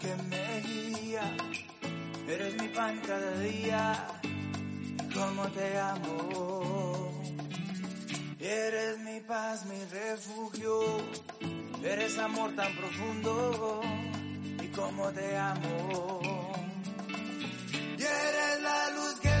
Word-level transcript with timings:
Que 0.00 0.14
me 0.30 0.60
guía, 0.60 1.36
eres 2.28 2.60
mi 2.60 2.68
pan 2.68 3.00
cada 3.06 3.38
día, 3.40 4.06
como 5.14 5.42
te 5.48 5.78
amo. 5.78 7.22
Eres 8.38 8.98
mi 9.00 9.20
paz, 9.20 9.64
mi 9.66 9.84
refugio, 9.86 10.80
eres 11.82 12.18
amor 12.18 12.54
tan 12.54 12.74
profundo, 12.76 13.80
y 14.62 14.66
como 14.68 15.10
te 15.12 15.36
amo. 15.36 16.20
Y 17.98 18.02
eres 18.02 18.62
la 18.62 18.90
luz 18.90 19.20
que 19.20 19.35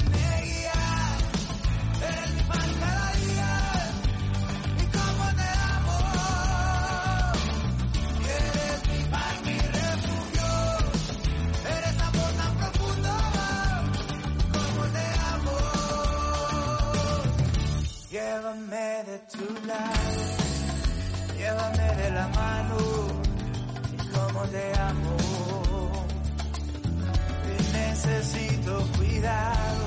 Llévame 18.46 19.02
de 19.02 19.18
tu 19.32 19.66
lado, 19.66 20.22
llévame 21.36 21.96
de 21.96 22.10
la 22.10 22.28
mano, 22.28 22.78
y 23.92 23.96
como 24.14 24.40
te 24.42 24.78
amo. 24.78 25.16
Y 27.50 27.54
necesito 27.72 28.86
cuidado, 28.98 29.84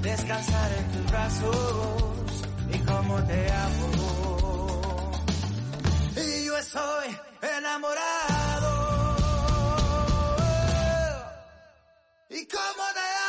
descansar 0.00 0.72
en 0.72 0.86
tus 0.92 1.10
brazos, 1.10 2.44
y 2.72 2.78
como 2.78 3.22
te 3.24 3.52
amo. 3.52 5.12
Y 6.16 6.46
yo 6.46 6.56
estoy 6.56 7.18
enamorado. 7.58 8.70
Y 12.30 12.46
como 12.46 12.84
te 12.94 13.00
amo, 13.00 13.19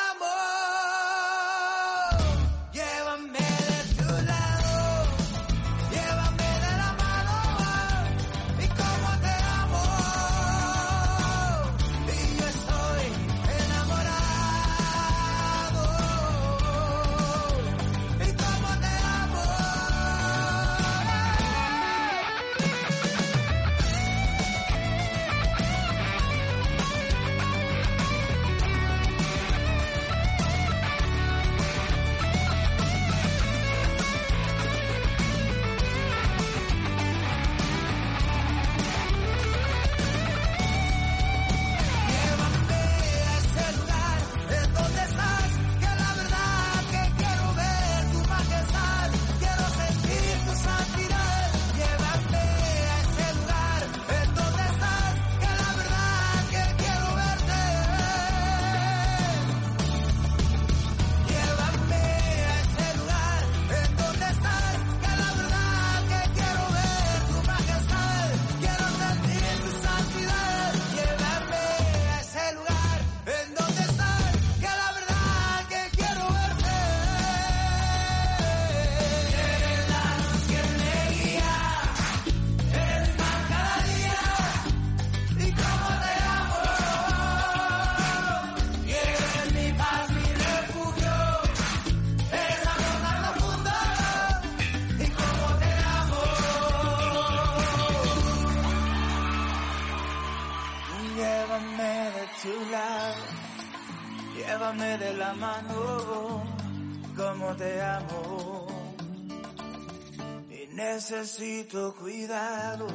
necesito 111.02 111.96
cuidados, 111.96 112.94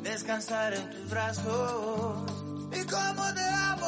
descansar 0.00 0.74
en 0.74 0.90
tus 0.90 1.10
brazos, 1.10 2.30
y 2.70 2.86
como 2.86 3.34
te 3.34 3.42
amo. 3.42 3.86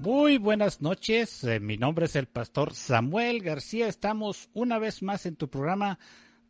Muy 0.00 0.36
buenas 0.36 0.82
noches, 0.82 1.44
eh, 1.44 1.60
mi 1.60 1.78
nombre 1.78 2.04
es 2.04 2.16
el 2.16 2.26
pastor 2.26 2.74
Samuel 2.74 3.40
García, 3.40 3.88
estamos 3.88 4.50
una 4.52 4.78
vez 4.78 5.02
más 5.02 5.24
en 5.24 5.36
tu 5.36 5.48
programa 5.48 5.98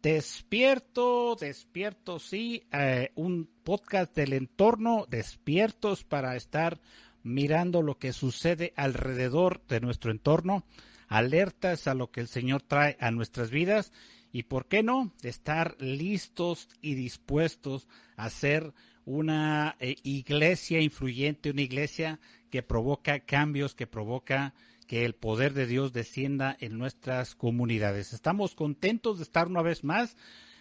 Despierto, 0.02 1.36
despierto, 1.36 2.18
sí, 2.18 2.64
eh, 2.72 3.12
un 3.14 3.48
podcast 3.62 4.12
del 4.16 4.32
entorno, 4.32 5.06
despiertos 5.08 6.02
para 6.02 6.34
estar 6.34 6.80
mirando 7.22 7.80
lo 7.82 7.98
que 7.98 8.12
sucede 8.12 8.72
alrededor 8.76 9.64
de 9.68 9.80
nuestro 9.80 10.10
entorno, 10.10 10.64
alertas 11.08 11.86
a 11.86 11.94
lo 11.94 12.10
que 12.10 12.20
el 12.20 12.28
Señor 12.28 12.62
trae 12.62 12.96
a 13.00 13.10
nuestras 13.10 13.50
vidas 13.50 13.92
y, 14.32 14.44
¿por 14.44 14.66
qué 14.66 14.82
no?, 14.82 15.12
estar 15.22 15.76
listos 15.80 16.68
y 16.82 16.94
dispuestos 16.94 17.88
a 18.16 18.28
ser 18.30 18.72
una 19.04 19.76
eh, 19.78 19.96
iglesia 20.02 20.80
influyente, 20.80 21.50
una 21.50 21.62
iglesia 21.62 22.18
que 22.50 22.62
provoca 22.62 23.20
cambios, 23.20 23.74
que 23.74 23.86
provoca 23.86 24.52
que 24.86 25.04
el 25.04 25.14
poder 25.14 25.52
de 25.54 25.66
Dios 25.66 25.92
descienda 25.92 26.56
en 26.60 26.78
nuestras 26.78 27.34
comunidades. 27.34 28.12
Estamos 28.12 28.54
contentos 28.54 29.18
de 29.18 29.24
estar 29.24 29.48
una 29.48 29.62
vez 29.62 29.84
más 29.84 30.16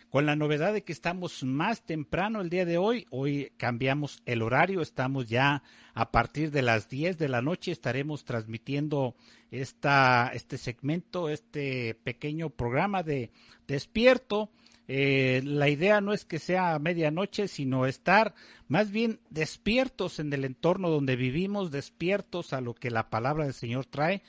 con 0.09 0.25
la 0.25 0.35
novedad 0.35 0.73
de 0.73 0.83
que 0.83 0.93
estamos 0.93 1.43
más 1.43 1.83
temprano 1.83 2.41
el 2.41 2.49
día 2.49 2.65
de 2.65 2.77
hoy. 2.77 3.05
Hoy 3.09 3.51
cambiamos 3.57 4.21
el 4.25 4.41
horario, 4.41 4.81
estamos 4.81 5.27
ya 5.27 5.63
a 5.93 6.11
partir 6.11 6.51
de 6.51 6.61
las 6.61 6.89
10 6.89 7.17
de 7.17 7.29
la 7.29 7.41
noche, 7.41 7.71
estaremos 7.71 8.25
transmitiendo 8.25 9.15
esta, 9.51 10.31
este 10.33 10.57
segmento, 10.57 11.29
este 11.29 11.95
pequeño 11.95 12.49
programa 12.49 13.03
de 13.03 13.31
despierto. 13.67 14.49
Eh, 14.87 15.41
la 15.43 15.67
idea 15.67 15.99
no 15.99 16.13
es 16.13 16.25
que 16.25 16.39
sea 16.39 16.77
medianoche, 16.79 17.47
sino 17.47 17.85
estar 17.85 18.35
más 18.67 18.91
bien 18.91 19.19
despiertos 19.29 20.19
en 20.19 20.31
el 20.31 20.45
entorno 20.45 20.89
donde 20.89 21.15
vivimos, 21.15 21.71
despiertos 21.71 22.53
a 22.53 22.61
lo 22.61 22.75
que 22.75 22.91
la 22.91 23.09
palabra 23.09 23.45
del 23.45 23.53
Señor 23.53 23.85
trae, 23.85 24.21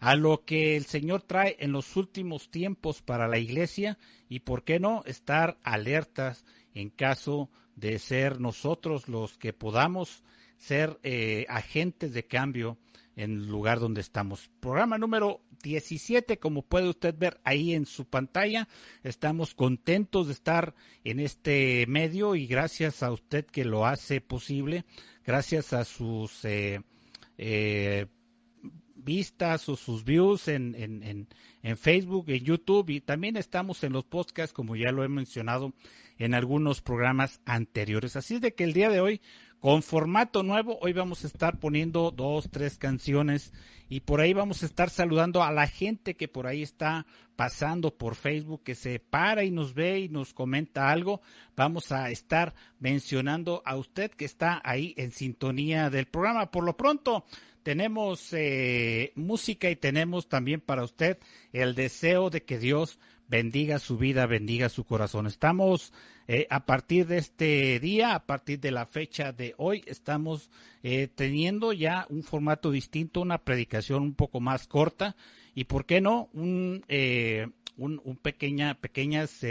a 0.00 0.16
lo 0.16 0.44
que 0.44 0.76
el 0.76 0.84
Señor 0.84 1.22
trae 1.22 1.56
en 1.60 1.72
los 1.72 1.96
últimos 1.96 2.50
tiempos 2.50 3.02
para 3.02 3.28
la 3.28 3.38
iglesia 3.38 3.98
y, 4.28 4.40
¿por 4.40 4.64
qué 4.64 4.80
no?, 4.80 5.02
estar 5.06 5.58
alertas 5.62 6.44
en 6.74 6.90
caso 6.90 7.50
de 7.74 7.98
ser 7.98 8.40
nosotros 8.40 9.08
los 9.08 9.38
que 9.38 9.52
podamos 9.52 10.22
ser 10.56 10.98
eh, 11.02 11.46
agentes 11.48 12.12
de 12.14 12.26
cambio 12.26 12.78
en 13.16 13.32
el 13.32 13.46
lugar 13.46 13.80
donde 13.80 14.00
estamos. 14.00 14.50
Programa 14.60 14.98
número 14.98 15.40
17, 15.62 16.38
como 16.38 16.62
puede 16.62 16.88
usted 16.88 17.14
ver 17.16 17.40
ahí 17.44 17.72
en 17.72 17.86
su 17.86 18.04
pantalla. 18.04 18.68
Estamos 19.02 19.54
contentos 19.54 20.26
de 20.26 20.34
estar 20.34 20.74
en 21.02 21.20
este 21.20 21.86
medio 21.88 22.34
y 22.34 22.46
gracias 22.46 23.02
a 23.02 23.10
usted 23.10 23.46
que 23.46 23.64
lo 23.64 23.86
hace 23.86 24.20
posible, 24.20 24.84
gracias 25.24 25.72
a 25.72 25.84
sus 25.84 26.44
eh, 26.44 26.82
eh, 27.38 28.06
vistas 28.96 29.68
o 29.68 29.76
sus 29.76 30.04
views 30.04 30.48
en, 30.48 30.74
en, 30.74 31.28
en, 31.62 31.76
Facebook, 31.76 32.26
en 32.28 32.44
YouTube 32.44 32.90
y 32.90 33.00
también 33.00 33.36
estamos 33.36 33.82
en 33.84 33.92
los 33.92 34.04
podcasts, 34.04 34.52
como 34.52 34.76
ya 34.76 34.92
lo 34.92 35.04
he 35.04 35.08
mencionado 35.08 35.72
en 36.18 36.34
algunos 36.34 36.80
programas 36.80 37.40
anteriores. 37.44 38.16
Así 38.16 38.36
es 38.36 38.40
de 38.40 38.54
que 38.54 38.64
el 38.64 38.72
día 38.72 38.88
de 38.88 39.00
hoy, 39.00 39.20
con 39.60 39.82
formato 39.82 40.42
nuevo, 40.42 40.78
hoy 40.80 40.92
vamos 40.92 41.24
a 41.24 41.26
estar 41.26 41.58
poniendo 41.58 42.10
dos, 42.10 42.48
tres 42.50 42.78
canciones 42.78 43.52
y 43.88 44.00
por 44.00 44.20
ahí 44.20 44.32
vamos 44.32 44.62
a 44.62 44.66
estar 44.66 44.90
saludando 44.90 45.42
a 45.42 45.52
la 45.52 45.66
gente 45.66 46.14
que 46.14 46.28
por 46.28 46.46
ahí 46.46 46.62
está 46.62 47.06
pasando 47.36 47.96
por 47.96 48.14
Facebook, 48.14 48.62
que 48.64 48.74
se 48.74 48.98
para 48.98 49.44
y 49.44 49.50
nos 49.50 49.74
ve 49.74 50.00
y 50.00 50.08
nos 50.08 50.34
comenta 50.34 50.90
algo. 50.90 51.20
Vamos 51.54 51.92
a 51.92 52.10
estar 52.10 52.54
mencionando 52.80 53.62
a 53.64 53.76
usted 53.76 54.10
que 54.10 54.24
está 54.24 54.60
ahí 54.64 54.94
en 54.96 55.12
sintonía 55.12 55.90
del 55.90 56.06
programa. 56.06 56.50
Por 56.50 56.64
lo 56.64 56.76
pronto, 56.76 57.24
tenemos 57.66 58.32
eh, 58.32 59.10
música 59.16 59.68
y 59.68 59.74
tenemos 59.74 60.28
también 60.28 60.60
para 60.60 60.84
usted 60.84 61.18
el 61.52 61.74
deseo 61.74 62.30
de 62.30 62.44
que 62.44 62.60
Dios 62.60 63.00
bendiga 63.26 63.80
su 63.80 63.98
vida, 63.98 64.24
bendiga 64.26 64.68
su 64.68 64.84
corazón. 64.84 65.26
Estamos 65.26 65.92
eh, 66.28 66.46
a 66.48 66.64
partir 66.64 67.08
de 67.08 67.18
este 67.18 67.80
día, 67.80 68.14
a 68.14 68.24
partir 68.24 68.60
de 68.60 68.70
la 68.70 68.86
fecha 68.86 69.32
de 69.32 69.56
hoy, 69.56 69.82
estamos 69.88 70.48
eh, 70.84 71.08
teniendo 71.12 71.72
ya 71.72 72.06
un 72.08 72.22
formato 72.22 72.70
distinto, 72.70 73.20
una 73.20 73.38
predicación 73.38 74.04
un 74.04 74.14
poco 74.14 74.38
más 74.38 74.68
corta 74.68 75.16
y, 75.52 75.64
¿por 75.64 75.86
qué 75.86 76.00
no? 76.00 76.28
Un, 76.34 76.84
un, 77.76 78.00
un 78.04 78.16
pequeña, 78.16 78.74
pequeñas 78.80 79.44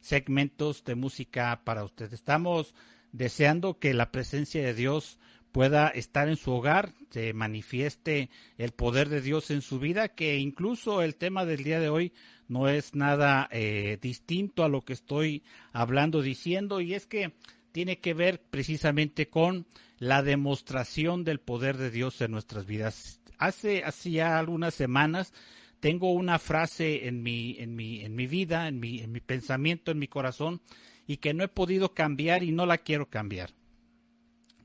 segmentos 0.00 0.82
de 0.82 0.96
música 0.96 1.60
para 1.62 1.84
usted. 1.84 2.12
Estamos 2.12 2.74
deseando 3.12 3.78
que 3.78 3.94
la 3.94 4.10
presencia 4.10 4.64
de 4.64 4.74
Dios 4.74 5.20
pueda 5.52 5.88
estar 5.88 6.28
en 6.28 6.36
su 6.36 6.50
hogar, 6.50 6.94
se 7.10 7.34
manifieste 7.34 8.30
el 8.56 8.72
poder 8.72 9.10
de 9.10 9.20
Dios 9.20 9.50
en 9.50 9.60
su 9.60 9.78
vida, 9.78 10.08
que 10.08 10.38
incluso 10.38 11.02
el 11.02 11.14
tema 11.14 11.44
del 11.44 11.62
día 11.62 11.78
de 11.78 11.90
hoy 11.90 12.12
no 12.48 12.68
es 12.68 12.94
nada 12.94 13.48
eh, 13.52 13.98
distinto 14.00 14.64
a 14.64 14.68
lo 14.68 14.82
que 14.82 14.94
estoy 14.94 15.42
hablando, 15.72 16.22
diciendo, 16.22 16.80
y 16.80 16.94
es 16.94 17.06
que 17.06 17.34
tiene 17.70 17.98
que 17.98 18.14
ver 18.14 18.40
precisamente 18.40 19.28
con 19.28 19.66
la 19.98 20.22
demostración 20.22 21.22
del 21.22 21.38
poder 21.38 21.76
de 21.76 21.90
Dios 21.90 22.20
en 22.22 22.32
nuestras 22.32 22.66
vidas. 22.66 23.20
Hace, 23.38 23.84
hacía 23.84 24.38
algunas 24.38 24.74
semanas 24.74 25.32
tengo 25.80 26.12
una 26.12 26.38
frase 26.38 27.08
en 27.08 27.22
mi, 27.22 27.56
en 27.58 27.74
mi, 27.74 28.02
en 28.02 28.14
mi 28.14 28.26
vida, 28.26 28.68
en 28.68 28.80
mi, 28.80 29.00
en 29.00 29.12
mi 29.12 29.20
pensamiento, 29.20 29.90
en 29.90 29.98
mi 29.98 30.08
corazón, 30.08 30.60
y 31.06 31.18
que 31.18 31.34
no 31.34 31.44
he 31.44 31.48
podido 31.48 31.92
cambiar 31.92 32.42
y 32.42 32.52
no 32.52 32.66
la 32.66 32.78
quiero 32.78 33.10
cambiar 33.10 33.50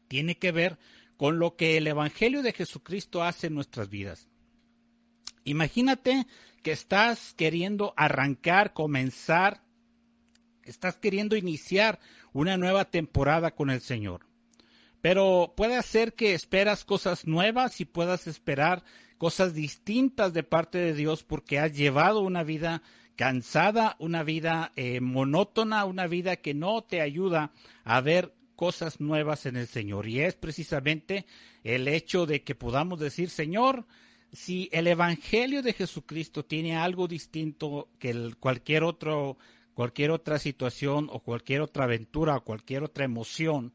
tiene 0.08 0.38
que 0.38 0.52
ver 0.52 0.78
con 1.18 1.40
lo 1.40 1.56
que 1.56 1.78
el 1.78 1.88
Evangelio 1.88 2.44
de 2.44 2.54
Jesucristo 2.54 3.24
hace 3.24 3.48
en 3.48 3.56
nuestras 3.56 3.90
vidas. 3.90 4.28
Imagínate 5.44 6.28
que 6.62 6.72
estás 6.72 7.34
queriendo 7.36 7.94
arrancar, 7.98 8.74
comenzar, 8.74 9.64
estás 10.64 10.98
queriendo 10.98 11.36
iniciar 11.36 12.00
una 12.34 12.58
nueva 12.58 12.86
temporada 12.86 13.52
con 13.52 13.70
el 13.70 13.82
Señor. 13.82 14.28
Pero 15.02 15.54
puede 15.56 15.82
ser 15.84 16.14
que 16.14 16.34
esperas 16.34 16.84
cosas 16.84 17.28
nuevas 17.28 17.80
y 17.80 17.86
puedas 17.86 18.28
esperar 18.28 18.84
cosas 19.18 19.54
distintas 19.54 20.34
de 20.34 20.44
parte 20.44 20.78
de 20.78 20.94
Dios 20.94 21.24
porque 21.24 21.60
has 21.60 21.76
llevado 21.76 22.22
una 22.22 22.44
vida 22.44 22.82
cansada, 23.16 23.96
una 24.00 24.24
vida 24.24 24.72
eh, 24.76 25.02
monótona, 25.02 25.86
una 25.86 26.08
vida 26.08 26.36
que 26.36 26.54
no 26.54 26.84
te 26.84 27.02
ayuda 27.02 27.52
a 27.84 28.02
ver 28.02 28.34
cosas 28.58 29.00
nuevas 29.00 29.46
en 29.46 29.56
el 29.56 29.68
Señor. 29.68 30.08
Y 30.10 30.20
es 30.20 30.36
precisamente 30.36 31.26
el 31.64 31.88
hecho 31.88 32.26
de 32.26 32.44
que 32.44 32.56
podamos 32.56 33.00
decir, 33.00 33.30
Señor, 33.30 33.86
si 34.34 34.68
el 34.74 34.88
Evangelio 34.88 35.62
de 35.62 35.72
Jesucristo 35.72 36.44
tiene 36.44 36.76
algo 36.76 37.08
distinto 37.08 37.88
que 38.00 38.34
cualquier 38.40 38.84
otro, 38.84 39.38
cualquier 39.74 40.12
otra 40.12 40.40
situación 40.40 41.08
o 41.12 41.20
cualquier 41.20 41.62
otra 41.62 41.86
aventura 41.86 42.36
o 42.36 42.44
cualquier 42.44 42.84
otra 42.84 43.06
emoción, 43.06 43.74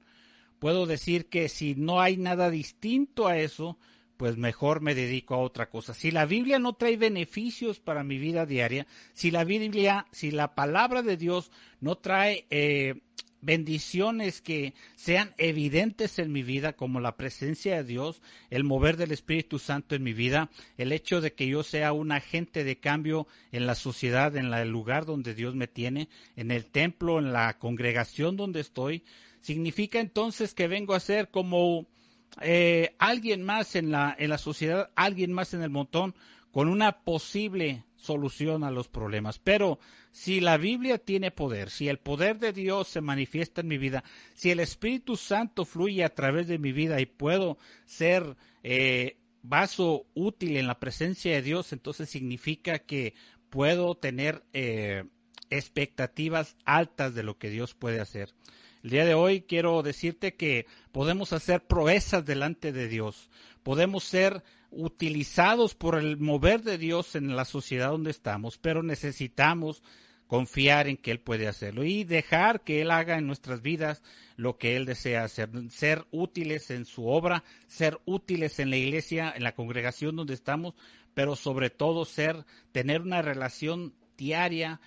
puedo 0.59 0.85
decir 0.85 1.27
que 1.27 1.49
si 1.49 1.75
no 1.77 2.01
hay 2.01 2.17
nada 2.17 2.51
distinto 2.51 3.29
a 3.29 3.39
eso, 3.39 3.79
pues 4.17 4.37
mejor 4.37 4.81
me 4.81 4.97
dedico 4.97 5.35
a 5.35 5.39
otra 5.39 5.71
cosa. 5.71 5.95
Si 5.95 6.11
la 6.11 6.27
Biblia 6.27 6.59
no 6.59 6.75
trae 6.75 6.97
beneficios 6.97 7.79
para 7.79 8.03
mi 8.03 8.19
vida 8.19 8.47
diaria, 8.47 8.87
si 9.13 9.31
la 9.31 9.45
Biblia, 9.45 10.07
si 10.11 10.33
la 10.33 10.55
palabra 10.57 11.03
de 11.03 11.17
Dios 11.17 11.53
no 11.81 11.99
trae 11.99 12.47
eh, 12.51 13.01
bendiciones 13.43 14.41
que 14.41 14.73
sean 14.95 15.35
evidentes 15.37 16.19
en 16.19 16.33
mi 16.33 16.43
vida, 16.43 16.73
como 16.73 17.01
la 17.01 17.17
presencia 17.17 17.77
de 17.77 17.85
Dios, 17.85 18.23
el 18.49 18.65
mover 18.65 18.97
del 18.97 19.13
Espíritu 19.13 19.59
Santo 19.59 19.95
en 19.95 20.03
mi 20.03 20.15
vida, 20.15 20.49
el 20.79 20.93
hecho 20.93 21.21
de 21.21 21.35
que 21.35 21.47
yo 21.49 21.63
sea 21.63 21.93
un 21.93 22.13
agente 22.13 22.65
de 22.65 22.79
cambio 22.79 23.27
en 23.51 23.67
la 23.67 23.75
sociedad, 23.75 24.35
en 24.37 24.55
el 24.55 24.71
lugar 24.71 25.05
donde 25.05 25.35
Dios 25.35 25.55
me 25.55 25.67
tiene, 25.67 26.09
en 26.37 26.51
el 26.51 26.67
templo, 26.67 27.19
en 27.19 27.33
la 27.33 27.59
congregación 27.59 28.37
donde 28.37 28.61
estoy, 28.61 29.03
significa 29.41 30.01
entonces 30.01 30.55
que 30.55 30.69
vengo 30.69 30.95
a 30.95 31.01
ser 31.01 31.29
como 31.29 31.87
eh, 32.41 32.95
alguien 32.99 33.43
más 33.43 33.75
en 33.75 33.91
la, 33.91 34.15
en 34.19 34.31
la 34.31 34.39
sociedad, 34.39 34.91
alguien 34.95 35.33
más 35.33 35.53
en 35.53 35.63
el 35.63 35.71
montón, 35.71 36.15
con 36.53 36.69
una 36.69 37.01
posible 37.03 37.85
solución 38.03 38.65
a 38.65 38.71
los 38.71 38.89
problemas. 38.89 39.39
Pero 39.39 39.79
si 40.11 40.41
la 40.41 40.57
Biblia 40.57 40.99
tiene 40.99 41.31
poder, 41.31 41.71
si 41.71 41.89
el 41.89 41.99
poder 41.99 42.39
de 42.39 42.53
Dios 42.53 42.89
se 42.89 43.01
manifiesta 43.01 43.61
en 43.61 43.69
mi 43.69 43.79
vida, 43.79 44.03
si 44.35 44.51
el 44.51 44.61
Espíritu 44.61 45.17
Santo 45.17 45.65
fluye 45.65 46.05
a 46.05 46.15
través 46.15 46.49
de 46.49 46.59
mi 46.59 46.73
vida 46.73 47.01
y 47.01 47.07
puedo 47.07 47.59
ser 47.87 48.37
eh, 48.65 49.19
vaso 49.43 50.07
útil 50.15 50.57
en 50.57 50.67
la 50.67 50.81
presencia 50.81 51.33
de 51.33 51.43
Dios, 51.43 51.73
entonces 51.73 52.11
significa 52.11 52.81
que 52.81 53.15
puedo 53.51 53.95
tener 53.95 54.43
eh, 54.53 55.05
expectativas 55.51 56.57
altas 56.65 57.15
de 57.15 57.23
lo 57.23 57.39
que 57.39 57.51
Dios 57.51 57.75
puede 57.75 58.01
hacer. 58.01 58.35
El 58.83 58.91
día 58.91 59.05
de 59.05 59.15
hoy 59.15 59.43
quiero 59.43 59.83
decirte 59.83 60.35
que 60.35 60.67
podemos 60.91 61.33
hacer 61.33 61.65
proezas 61.65 62.27
delante 62.27 62.73
de 62.73 62.89
Dios, 62.89 63.31
podemos 63.63 64.03
ser 64.03 64.43
utilizados 64.73 65.75
por 65.75 65.97
el 65.97 66.19
mover 66.19 66.63
de 66.63 66.79
Dios 66.79 67.15
en 67.15 67.37
la 67.37 67.45
sociedad 67.45 67.91
donde 67.91 68.11
estamos, 68.11 68.59
pero 68.59 68.83
necesitamos 68.83 69.83
confiar 70.27 70.89
en 70.89 70.97
que 70.97 71.11
Él 71.11 71.21
puede 71.21 71.47
hacerlo 71.47 71.85
y 71.85 72.05
dejar 72.05 72.63
que 72.63 72.81
Él 72.81 72.91
haga 72.91 73.19
en 73.19 73.27
nuestras 73.27 73.61
vidas 73.61 74.03
lo 74.37 74.57
que 74.57 74.77
Él 74.77 74.87
desea 74.87 75.25
hacer, 75.25 75.51
ser 75.71 76.07
útiles 76.11 76.71
en 76.71 76.87
su 76.87 77.07
obra, 77.07 77.45
ser 77.67 78.01
útiles 78.07 78.59
en 78.59 78.71
la 78.71 78.79
iglesia, 78.79 79.33
en 79.37 79.45
la 79.45 79.55
congregación 79.55 80.17
donde 80.17 80.33
estamos, 80.33 80.75
pero 81.13 81.37
sobre 81.37 81.69
todo 81.69 82.07
ser, 82.07 82.47
tener 82.73 83.03
una 83.03 83.21
relación 83.21 83.93
diaria, 84.17 84.81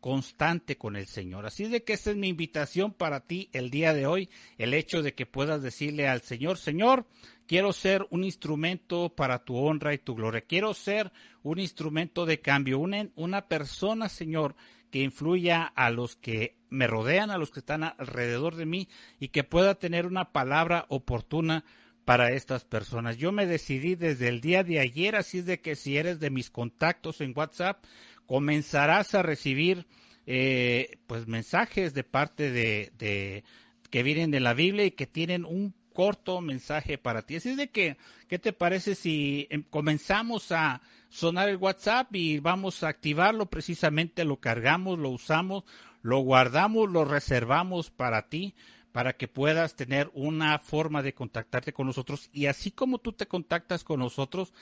constante 0.00 0.76
con 0.76 0.96
el 0.96 1.06
Señor. 1.06 1.46
Así 1.46 1.64
de 1.64 1.84
que 1.84 1.94
esa 1.94 2.10
es 2.10 2.16
mi 2.16 2.28
invitación 2.28 2.92
para 2.92 3.20
ti 3.20 3.48
el 3.52 3.70
día 3.70 3.92
de 3.92 4.06
hoy, 4.06 4.30
el 4.58 4.74
hecho 4.74 5.02
de 5.02 5.14
que 5.14 5.26
puedas 5.26 5.62
decirle 5.62 6.08
al 6.08 6.22
Señor, 6.22 6.58
Señor, 6.58 7.06
Quiero 7.50 7.72
ser 7.72 8.06
un 8.10 8.22
instrumento 8.22 9.08
para 9.08 9.44
tu 9.44 9.56
honra 9.56 9.92
y 9.92 9.98
tu 9.98 10.14
gloria. 10.14 10.42
Quiero 10.42 10.72
ser 10.72 11.10
un 11.42 11.58
instrumento 11.58 12.24
de 12.24 12.40
cambio, 12.40 12.78
una, 12.78 13.48
persona, 13.48 14.08
Señor, 14.08 14.54
que 14.92 15.00
influya 15.00 15.64
a 15.64 15.90
los 15.90 16.14
que 16.14 16.54
me 16.68 16.86
rodean, 16.86 17.32
a 17.32 17.38
los 17.38 17.50
que 17.50 17.58
están 17.58 17.82
alrededor 17.82 18.54
de 18.54 18.66
mí 18.66 18.88
y 19.18 19.30
que 19.30 19.42
pueda 19.42 19.74
tener 19.74 20.06
una 20.06 20.30
palabra 20.30 20.86
oportuna 20.90 21.64
para 22.04 22.30
estas 22.30 22.64
personas. 22.64 23.16
Yo 23.16 23.32
me 23.32 23.46
decidí 23.46 23.96
desde 23.96 24.28
el 24.28 24.40
día 24.40 24.62
de 24.62 24.78
ayer, 24.78 25.16
así 25.16 25.42
de 25.42 25.60
que 25.60 25.74
si 25.74 25.96
eres 25.96 26.20
de 26.20 26.30
mis 26.30 26.50
contactos 26.50 27.20
en 27.20 27.32
WhatsApp, 27.36 27.84
comenzarás 28.30 29.16
a 29.16 29.24
recibir 29.24 29.88
eh, 30.24 31.00
pues 31.08 31.26
mensajes 31.26 31.94
de 31.94 32.04
parte 32.04 32.52
de, 32.52 32.92
de 32.96 33.42
que 33.90 34.04
vienen 34.04 34.30
de 34.30 34.38
la 34.38 34.54
Biblia 34.54 34.84
y 34.84 34.92
que 34.92 35.08
tienen 35.08 35.44
un 35.44 35.74
corto 35.92 36.40
mensaje 36.40 36.96
para 36.96 37.22
ti. 37.22 37.34
Así 37.34 37.48
es 37.48 37.56
de 37.56 37.70
que, 37.70 37.96
¿qué 38.28 38.38
te 38.38 38.52
parece 38.52 38.94
si 38.94 39.48
em, 39.50 39.64
comenzamos 39.64 40.52
a 40.52 40.80
sonar 41.08 41.48
el 41.48 41.56
WhatsApp 41.56 42.14
y 42.14 42.38
vamos 42.38 42.84
a 42.84 42.88
activarlo 42.88 43.46
precisamente, 43.46 44.24
lo 44.24 44.36
cargamos, 44.36 45.00
lo 45.00 45.08
usamos, 45.08 45.64
lo 46.00 46.20
guardamos, 46.20 46.88
lo 46.88 47.04
reservamos 47.04 47.90
para 47.90 48.28
ti, 48.28 48.54
para 48.92 49.14
que 49.14 49.26
puedas 49.26 49.74
tener 49.74 50.08
una 50.14 50.60
forma 50.60 51.02
de 51.02 51.14
contactarte 51.14 51.72
con 51.72 51.88
nosotros. 51.88 52.30
Y 52.32 52.46
así 52.46 52.70
como 52.70 52.98
tú 52.98 53.12
te 53.12 53.26
contactas 53.26 53.82
con 53.82 53.98
nosotros, 53.98 54.52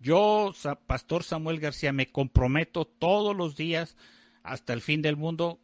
yo, 0.00 0.52
Pastor 0.86 1.24
Samuel 1.24 1.60
García, 1.60 1.92
me 1.92 2.06
comprometo 2.06 2.84
todos 2.84 3.36
los 3.36 3.56
días 3.56 3.96
hasta 4.42 4.72
el 4.72 4.80
fin 4.80 5.02
del 5.02 5.16
mundo 5.16 5.60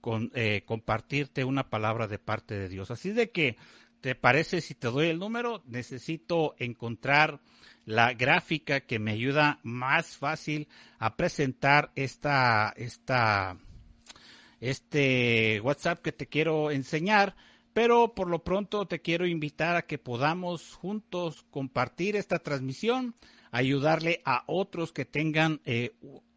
con 0.00 0.30
eh, 0.34 0.62
compartirte 0.66 1.44
una 1.44 1.70
palabra 1.70 2.06
de 2.06 2.18
parte 2.18 2.58
de 2.58 2.68
Dios. 2.68 2.90
Así 2.90 3.10
de 3.10 3.30
que 3.30 3.56
¿te 4.04 4.14
parece 4.14 4.60
si 4.60 4.74
te 4.74 4.88
doy 4.88 5.06
el 5.06 5.18
número? 5.18 5.62
Necesito 5.64 6.54
encontrar 6.58 7.40
la 7.86 8.12
gráfica 8.12 8.80
que 8.80 8.98
me 8.98 9.12
ayuda 9.12 9.60
más 9.62 10.18
fácil 10.18 10.68
a 10.98 11.16
presentar 11.16 11.90
esta, 11.94 12.74
esta, 12.76 13.56
este 14.60 15.58
WhatsApp 15.62 16.02
que 16.02 16.12
te 16.12 16.26
quiero 16.26 16.70
enseñar. 16.70 17.34
Pero 17.72 18.14
por 18.14 18.28
lo 18.28 18.44
pronto 18.44 18.86
te 18.86 19.00
quiero 19.00 19.26
invitar 19.26 19.74
a 19.74 19.86
que 19.86 19.96
podamos 19.96 20.74
juntos 20.74 21.46
compartir 21.50 22.14
esta 22.14 22.38
transmisión, 22.38 23.14
ayudarle 23.54 24.20
a 24.24 24.42
otros 24.48 24.92
que 24.92 25.04
tengan, 25.04 25.60
eh, 25.64 25.92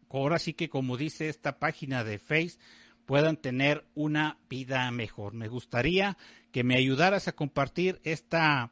ahora 0.08 0.38
sí 0.38 0.52
que 0.54 0.68
como 0.68 0.96
dice 0.96 1.28
esta 1.28 1.58
página 1.58 2.04
de 2.04 2.20
Face, 2.20 2.58
puedan 3.06 3.36
tener 3.36 3.84
una 3.96 4.38
vida 4.48 4.88
mejor. 4.92 5.34
Me 5.34 5.48
gustaría 5.48 6.16
que 6.52 6.62
me 6.62 6.76
ayudaras 6.76 7.26
a 7.26 7.32
compartir 7.32 8.00
esta, 8.04 8.70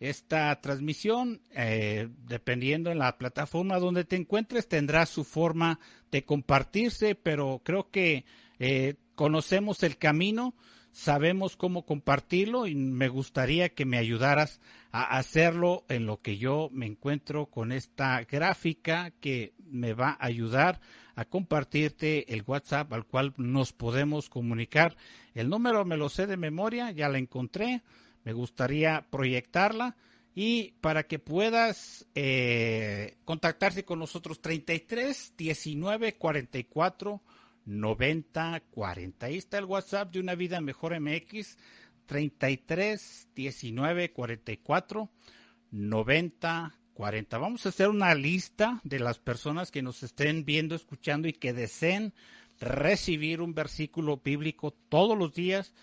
esta 0.00 0.60
transmisión, 0.60 1.40
eh, 1.52 2.08
dependiendo 2.26 2.90
en 2.90 2.98
la 2.98 3.16
plataforma 3.16 3.78
donde 3.78 4.04
te 4.04 4.16
encuentres, 4.16 4.66
tendrá 4.66 5.06
su 5.06 5.22
forma 5.22 5.78
de 6.10 6.24
compartirse, 6.24 7.14
pero 7.14 7.60
creo 7.62 7.90
que 7.92 8.24
eh, 8.58 8.94
conocemos 9.14 9.84
el 9.84 9.98
camino, 9.98 10.54
sabemos 10.94 11.56
cómo 11.56 11.84
compartirlo 11.84 12.68
y 12.68 12.76
me 12.76 13.08
gustaría 13.08 13.68
que 13.68 13.84
me 13.84 13.98
ayudaras 13.98 14.60
a 14.92 15.18
hacerlo 15.18 15.84
en 15.88 16.06
lo 16.06 16.22
que 16.22 16.38
yo 16.38 16.68
me 16.72 16.86
encuentro 16.86 17.46
con 17.46 17.72
esta 17.72 18.22
gráfica 18.22 19.10
que 19.20 19.54
me 19.58 19.92
va 19.92 20.10
a 20.10 20.26
ayudar 20.26 20.80
a 21.16 21.24
compartirte 21.24 22.32
el 22.32 22.44
WhatsApp 22.46 22.92
al 22.92 23.06
cual 23.06 23.34
nos 23.36 23.72
podemos 23.72 24.30
comunicar. 24.30 24.96
El 25.34 25.48
número 25.48 25.84
me 25.84 25.96
lo 25.96 26.08
sé 26.08 26.28
de 26.28 26.36
memoria, 26.36 26.92
ya 26.92 27.08
la 27.08 27.18
encontré, 27.18 27.82
me 28.22 28.32
gustaría 28.32 29.04
proyectarla 29.10 29.96
y 30.32 30.74
para 30.80 31.08
que 31.08 31.18
puedas 31.18 32.06
eh, 32.14 33.16
contactarse 33.24 33.84
con 33.84 33.98
nosotros 33.98 34.40
33 34.40 35.34
19 35.36 36.14
44 36.14 37.20
90 37.64 38.62
40. 38.70 39.26
Ahí 39.26 39.36
está 39.36 39.58
el 39.58 39.64
WhatsApp 39.64 40.12
de 40.12 40.20
Una 40.20 40.34
Vida 40.34 40.60
Mejor 40.60 40.98
MX 40.98 41.56
33 42.06 43.28
19 43.34 44.12
44 44.12 45.10
90 45.70 46.78
40. 46.94 47.38
Vamos 47.38 47.66
a 47.66 47.70
hacer 47.70 47.88
una 47.88 48.14
lista 48.14 48.80
de 48.84 49.00
las 49.00 49.18
personas 49.18 49.70
que 49.70 49.82
nos 49.82 50.02
estén 50.02 50.44
viendo, 50.44 50.74
escuchando 50.74 51.28
y 51.28 51.32
que 51.32 51.52
deseen 51.52 52.14
recibir 52.60 53.40
un 53.40 53.54
versículo 53.54 54.18
bíblico 54.18 54.72
todos 54.88 55.18
los 55.18 55.34
días. 55.34 55.74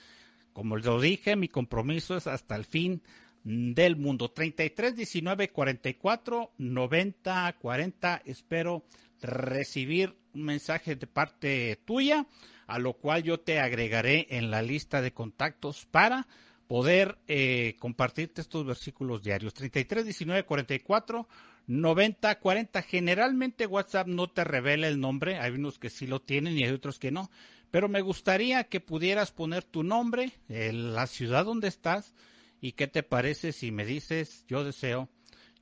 Como 0.53 0.77
lo 0.77 0.99
dije, 0.99 1.35
mi 1.35 1.47
compromiso 1.47 2.15
es 2.15 2.27
hasta 2.27 2.55
el 2.55 2.65
fin 2.65 3.01
del 3.43 3.95
mundo. 3.95 4.31
33 4.31 4.95
19 4.95 5.49
44 5.49 6.51
90 6.57 7.57
40. 7.59 8.21
Espero 8.25 8.85
recibir 9.21 10.15
un 10.33 10.43
mensaje 10.43 10.95
de 10.95 11.07
parte 11.07 11.79
tuya, 11.85 12.25
a 12.67 12.79
lo 12.79 12.93
cual 12.93 13.23
yo 13.23 13.39
te 13.39 13.59
agregaré 13.59 14.27
en 14.29 14.51
la 14.51 14.61
lista 14.61 15.01
de 15.01 15.13
contactos 15.13 15.85
para 15.85 16.27
poder 16.67 17.17
eh, 17.27 17.75
compartirte 17.79 18.41
estos 18.41 18.65
versículos 18.65 19.23
diarios. 19.23 19.53
33, 19.53 20.05
19, 20.05 20.45
44, 20.45 21.27
90, 21.67 22.39
40. 22.39 22.81
Generalmente 22.81 23.65
WhatsApp 23.65 24.07
no 24.07 24.29
te 24.29 24.43
revela 24.43 24.87
el 24.87 24.99
nombre, 24.99 25.37
hay 25.37 25.51
unos 25.51 25.79
que 25.79 25.89
sí 25.89 26.07
lo 26.07 26.21
tienen 26.21 26.57
y 26.57 26.63
hay 26.63 26.71
otros 26.71 26.97
que 26.97 27.11
no, 27.11 27.29
pero 27.71 27.89
me 27.89 28.01
gustaría 28.01 28.63
que 28.65 28.79
pudieras 28.79 29.31
poner 29.31 29.63
tu 29.63 29.83
nombre, 29.83 30.31
la 30.47 31.07
ciudad 31.07 31.45
donde 31.45 31.67
estás 31.67 32.13
y 32.61 32.73
qué 32.73 32.87
te 32.87 33.03
parece 33.03 33.51
si 33.51 33.71
me 33.71 33.85
dices 33.85 34.45
yo 34.47 34.63
deseo 34.63 35.09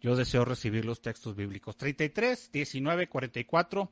yo 0.02 0.16
deseo 0.16 0.46
recibir 0.46 0.86
los 0.86 1.02
textos 1.02 1.36
bíblicos. 1.36 1.76
33, 1.76 2.52
19, 2.52 3.08
44, 3.08 3.92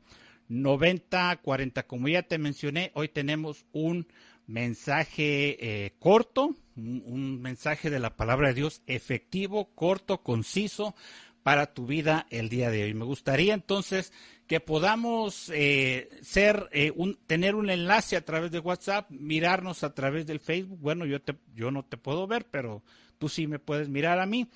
90, 0.50 1.38
40. 1.38 1.84
Como 1.84 2.08
ya 2.08 2.24
te 2.24 2.38
mencioné, 2.38 2.92
hoy 2.94 3.10
tenemos 3.10 3.66
un 3.72 4.08
mensaje 4.46 5.58
eh, 5.86 5.94
corto, 6.00 6.56
un, 6.76 7.42
mensaje 7.42 7.90
de 7.90 8.00
la 8.00 8.16
palabra 8.16 8.50
de 8.50 8.54
Dios 8.54 8.82
efectivo, 8.88 9.74
corto, 9.76 10.24
conciso 10.24 10.96
para 11.44 11.74
tu 11.74 11.86
vida 11.86 12.28
el 12.30 12.50
día 12.50 12.70
de 12.70 12.84
hoy. 12.84 12.94
Me 12.94 13.06
gustaría 13.06 13.54
entonces 13.54 14.14
que 14.48 14.60
podamos 14.60 15.52
eh, 15.54 16.10
ser 16.22 16.70
eh, 16.72 16.92
un, 16.96 17.18
tener 17.28 17.56
un 17.56 17.70
enlace 17.70 18.16
a 18.16 18.26
través 18.26 18.52
de 18.52 18.60
WhatsApp, 18.60 19.10
mirarnos 19.10 19.84
a 19.84 19.94
través 19.94 20.26
del 20.26 20.40
Facebook. 20.40 20.80
Bueno, 20.80 21.06
yo 21.06 21.22
te, 21.22 21.36
yo 21.56 21.72
no 21.72 21.84
te 21.84 21.98
puedo 21.98 22.28
ver, 22.28 22.46
pero 22.50 22.84
tú 23.18 23.28
sí 23.28 23.48
me 23.48 23.60
puedes 23.60 23.90
mirar 23.90 24.20
a 24.20 24.26
mí 24.26 24.48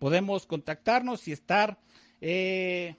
podemos 0.00 0.46
contactarnos 0.46 1.28
y 1.28 1.32
estar 1.32 1.78
eh, 2.20 2.96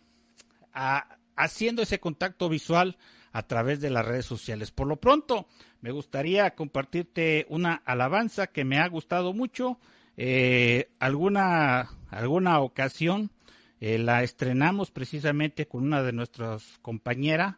haciendo 1.44 1.82
ese 1.82 2.00
contacto 2.00 2.50
visual 2.50 2.98
a 3.32 3.44
través 3.44 3.80
de 3.82 3.90
las 3.90 4.06
redes 4.06 4.26
sociales. 4.26 4.72
Por 4.72 4.88
lo 4.88 4.98
pronto, 4.98 5.48
me 5.82 5.92
gustaría 5.92 6.56
compartirte 6.56 7.46
una 7.50 7.76
alabanza 7.86 8.48
que 8.48 8.66
me 8.66 8.80
ha 8.80 8.88
gustado 8.88 9.34
mucho. 9.34 9.80
Eh, 10.18 10.90
alguna, 11.00 11.90
alguna 12.10 12.60
ocasión 12.60 13.32
eh, 13.80 13.98
la 13.98 14.24
estrenamos 14.24 14.92
precisamente 14.92 15.68
con 15.68 15.84
una 15.84 16.04
de 16.04 16.14
nuestras 16.14 16.78
compañeras, 16.82 17.56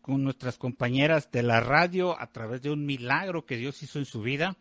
con 0.00 0.22
nuestras 0.22 0.56
compañeras 0.56 1.30
de 1.32 1.42
la 1.42 1.60
radio 1.60 2.18
a 2.20 2.28
través 2.28 2.62
de 2.62 2.70
un 2.70 2.86
milagro 2.86 3.44
que 3.44 3.56
Dios 3.56 3.82
hizo 3.82 3.98
en 3.98 4.04
su 4.04 4.22
vida, 4.22 4.56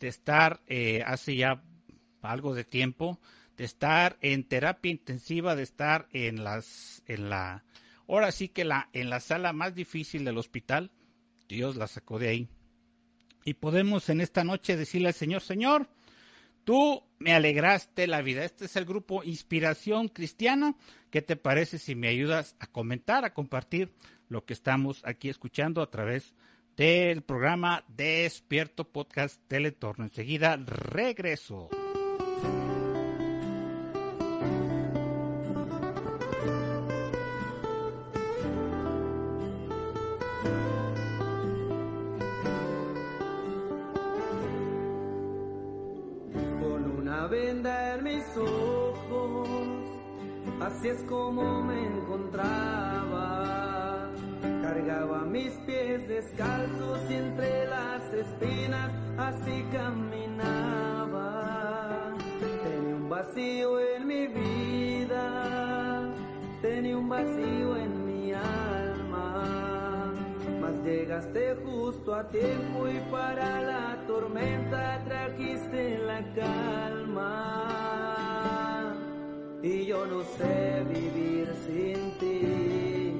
de 0.00 0.08
estar 0.08 0.60
hace 1.06 1.36
ya 1.36 1.62
algo 2.22 2.54
de 2.54 2.64
tiempo 2.64 3.18
de 3.58 3.64
estar 3.64 4.16
en 4.22 4.44
terapia 4.44 4.90
intensiva, 4.90 5.56
de 5.56 5.64
estar 5.64 6.08
en 6.12 6.44
las, 6.44 7.02
en 7.06 7.28
la, 7.28 7.64
ahora 8.08 8.32
sí 8.32 8.48
que 8.48 8.64
la, 8.64 8.88
en 8.92 9.10
la 9.10 9.20
sala 9.20 9.52
más 9.52 9.74
difícil 9.74 10.24
del 10.24 10.38
hospital, 10.38 10.90
Dios 11.48 11.76
la 11.76 11.86
sacó 11.86 12.18
de 12.18 12.28
ahí. 12.28 12.48
Y 13.44 13.54
podemos 13.54 14.08
en 14.08 14.20
esta 14.20 14.44
noche 14.44 14.76
decirle 14.76 15.08
al 15.08 15.14
Señor, 15.14 15.42
Señor, 15.42 15.88
tú 16.64 17.02
me 17.18 17.32
alegraste 17.32 18.06
la 18.06 18.20
vida. 18.20 18.44
Este 18.44 18.66
es 18.66 18.76
el 18.76 18.84
grupo 18.84 19.24
Inspiración 19.24 20.08
Cristiana. 20.08 20.74
¿Qué 21.10 21.22
te 21.22 21.36
parece 21.36 21.78
si 21.78 21.94
me 21.94 22.08
ayudas 22.08 22.56
a 22.60 22.66
comentar, 22.66 23.24
a 23.24 23.32
compartir 23.32 23.92
lo 24.28 24.44
que 24.44 24.52
estamos 24.52 25.02
aquí 25.04 25.28
escuchando 25.30 25.80
a 25.80 25.90
través 25.90 26.34
del 26.76 27.22
programa 27.22 27.84
Despierto 27.88 28.84
Podcast 28.84 29.40
Teletorno? 29.48 30.04
Enseguida 30.04 30.56
regreso. 30.56 31.70
Es 50.88 51.02
como 51.02 51.62
me 51.62 51.84
encontraba. 51.84 53.34
Cargaba 54.62 55.18
mis 55.26 55.52
pies 55.66 56.08
descalzos 56.08 56.98
y 57.10 57.14
entre 57.14 57.66
las 57.66 58.02
espinas 58.14 58.90
así 59.18 59.66
caminaba. 59.70 61.26
Tenía 62.64 62.96
un 62.96 63.10
vacío 63.10 63.78
en 63.80 64.06
mi 64.06 64.28
vida, 64.28 66.10
tenía 66.62 66.96
un 66.96 67.10
vacío 67.10 67.76
en 67.76 68.06
mi 68.06 68.32
alma. 68.32 70.14
Mas 70.58 70.82
llegaste 70.84 71.54
justo 71.66 72.14
a 72.14 72.26
tiempo 72.28 72.88
y 72.88 72.98
para 73.10 73.60
la 73.60 74.06
tormenta 74.06 75.04
trajiste 75.04 75.98
la 75.98 76.22
calma 76.34 78.17
y 79.62 79.86
yo 79.86 80.06
no 80.06 80.22
sé 80.22 80.84
vivir 80.88 81.48
sin 81.66 82.12
ti. 82.18 83.12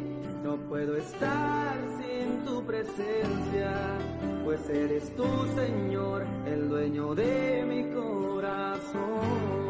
No 0.42 0.57
puedo 0.68 0.97
estar 0.97 1.76
sin 2.00 2.45
tu 2.45 2.64
presencia, 2.64 3.99
pues 4.45 4.68
eres 4.71 5.14
tú, 5.16 5.26
Señor, 5.57 6.25
el 6.47 6.68
dueño 6.68 7.14
de 7.14 7.64
mi 7.66 7.92
corazón. 7.92 9.67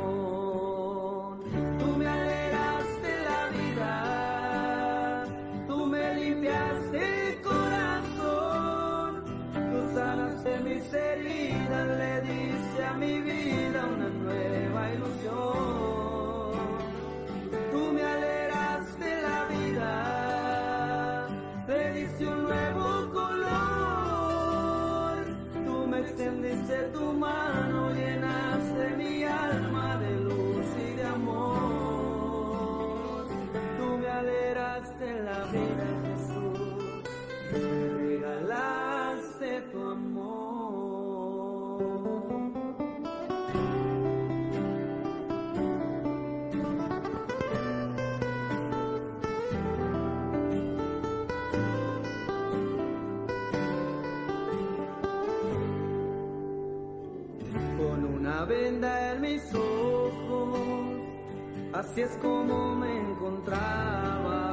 Así 61.89 62.03
es 62.03 62.17
como 62.21 62.75
me 62.75 62.99
encontraba. 63.01 64.45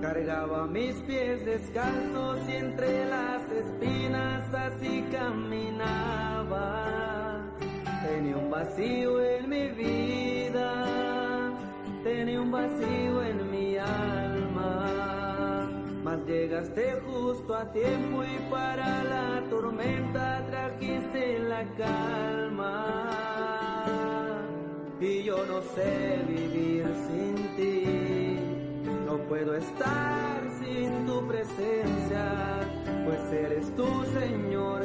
Cargaba 0.00 0.66
mis 0.66 0.94
pies 1.02 1.44
descalzos 1.44 2.38
y 2.48 2.52
entre 2.52 3.06
las 3.06 3.42
espinas 3.50 4.52
así 4.54 5.04
caminaba. 5.10 6.56
Tenía 8.06 8.36
un 8.36 8.50
vacío 8.50 9.20
en 9.22 9.48
mi 9.48 9.68
vida, 9.68 11.52
tenía 12.02 12.40
un 12.40 12.50
vacío 12.50 13.22
en 13.22 13.50
mi 13.50 13.76
alma. 13.76 15.70
Mas 16.02 16.18
llegaste 16.26 17.00
justo 17.06 17.54
a 17.54 17.70
tiempo 17.72 18.24
y 18.24 18.38
para 18.50 19.04
la 19.04 19.42
tormenta 19.48 20.44
trajiste 20.50 21.38
la 21.38 21.64
calma. 21.76 23.29
Y 25.00 25.22
yo 25.22 25.46
no 25.46 25.62
sé 25.74 26.22
vivir 26.28 26.84
sin 27.08 27.56
ti, 27.56 28.38
no 29.06 29.16
puedo 29.30 29.54
estar 29.56 30.42
sin 30.62 31.06
tu 31.06 31.26
presencia, 31.26 32.68
pues 33.06 33.32
eres 33.32 33.74
tú, 33.76 33.86
Señor, 34.12 34.84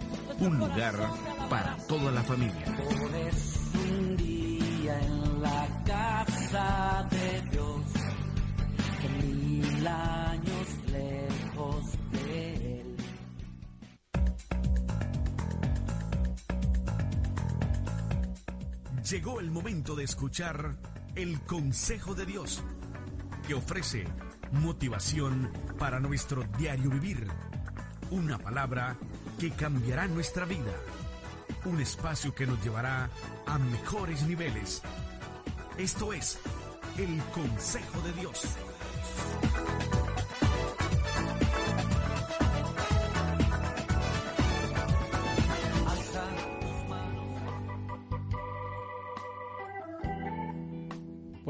un 0.41 0.57
lugar 0.57 0.95
para 1.49 1.77
toda 1.87 2.11
la 2.11 2.23
familia. 2.23 2.65
Un 3.75 4.17
día 4.17 4.99
en 4.99 5.41
la 5.41 5.83
casa 5.85 7.07
de 7.11 7.41
Dios, 7.51 7.81
mil 9.21 9.87
años 9.87 10.67
lejos 10.91 11.85
de 12.11 12.79
él. 12.79 12.95
Llegó 19.09 19.39
el 19.39 19.51
momento 19.51 19.95
de 19.95 20.03
escuchar 20.05 20.75
el 21.15 21.39
consejo 21.41 22.15
de 22.15 22.25
Dios, 22.25 22.63
que 23.47 23.53
ofrece 23.53 24.07
motivación 24.53 25.51
para 25.77 25.99
nuestro 25.99 26.43
diario 26.57 26.89
vivir. 26.89 27.27
Una 28.09 28.39
palabra 28.39 28.97
que 29.41 29.49
cambiará 29.49 30.07
nuestra 30.07 30.45
vida. 30.45 30.71
Un 31.65 31.81
espacio 31.81 32.35
que 32.35 32.45
nos 32.45 32.63
llevará 32.63 33.09
a 33.47 33.57
mejores 33.57 34.21
niveles. 34.27 34.83
Esto 35.79 36.13
es 36.13 36.37
el 36.95 37.19
consejo 37.33 38.01
de 38.01 38.13
Dios. 38.21 38.55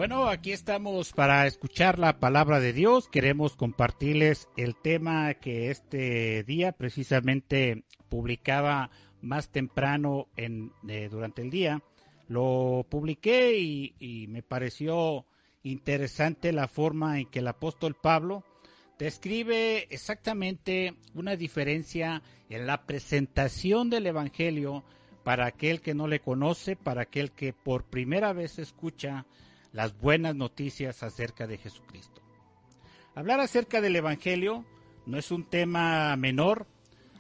Bueno, 0.01 0.29
aquí 0.29 0.51
estamos 0.51 1.13
para 1.13 1.45
escuchar 1.45 1.99
la 1.99 2.19
palabra 2.19 2.59
de 2.59 2.73
Dios. 2.73 3.07
Queremos 3.07 3.55
compartirles 3.55 4.49
el 4.57 4.75
tema 4.75 5.35
que 5.35 5.69
este 5.69 6.43
día 6.43 6.71
precisamente 6.71 7.83
publicaba 8.09 8.89
más 9.21 9.49
temprano 9.49 10.27
en, 10.35 10.71
eh, 10.87 11.07
durante 11.07 11.43
el 11.43 11.51
día. 11.51 11.83
Lo 12.27 12.83
publiqué 12.89 13.59
y, 13.59 13.93
y 13.99 14.25
me 14.25 14.41
pareció 14.41 15.27
interesante 15.61 16.51
la 16.51 16.67
forma 16.67 17.19
en 17.19 17.27
que 17.27 17.37
el 17.37 17.47
apóstol 17.47 17.93
Pablo 17.93 18.43
describe 18.97 19.85
exactamente 19.91 20.95
una 21.13 21.35
diferencia 21.35 22.23
en 22.49 22.65
la 22.65 22.87
presentación 22.87 23.91
del 23.91 24.07
Evangelio 24.07 24.83
para 25.23 25.45
aquel 25.45 25.79
que 25.79 25.93
no 25.93 26.07
le 26.07 26.21
conoce, 26.21 26.75
para 26.75 27.03
aquel 27.03 27.31
que 27.33 27.53
por 27.53 27.83
primera 27.83 28.33
vez 28.33 28.57
escucha 28.57 29.27
las 29.71 29.97
buenas 29.97 30.36
noticias 30.36 31.03
acerca 31.03 31.47
de 31.47 31.57
Jesucristo. 31.57 32.21
Hablar 33.15 33.39
acerca 33.39 33.81
del 33.81 33.95
Evangelio 33.95 34.65
no 35.05 35.17
es 35.17 35.31
un 35.31 35.43
tema 35.45 36.15
menor. 36.15 36.67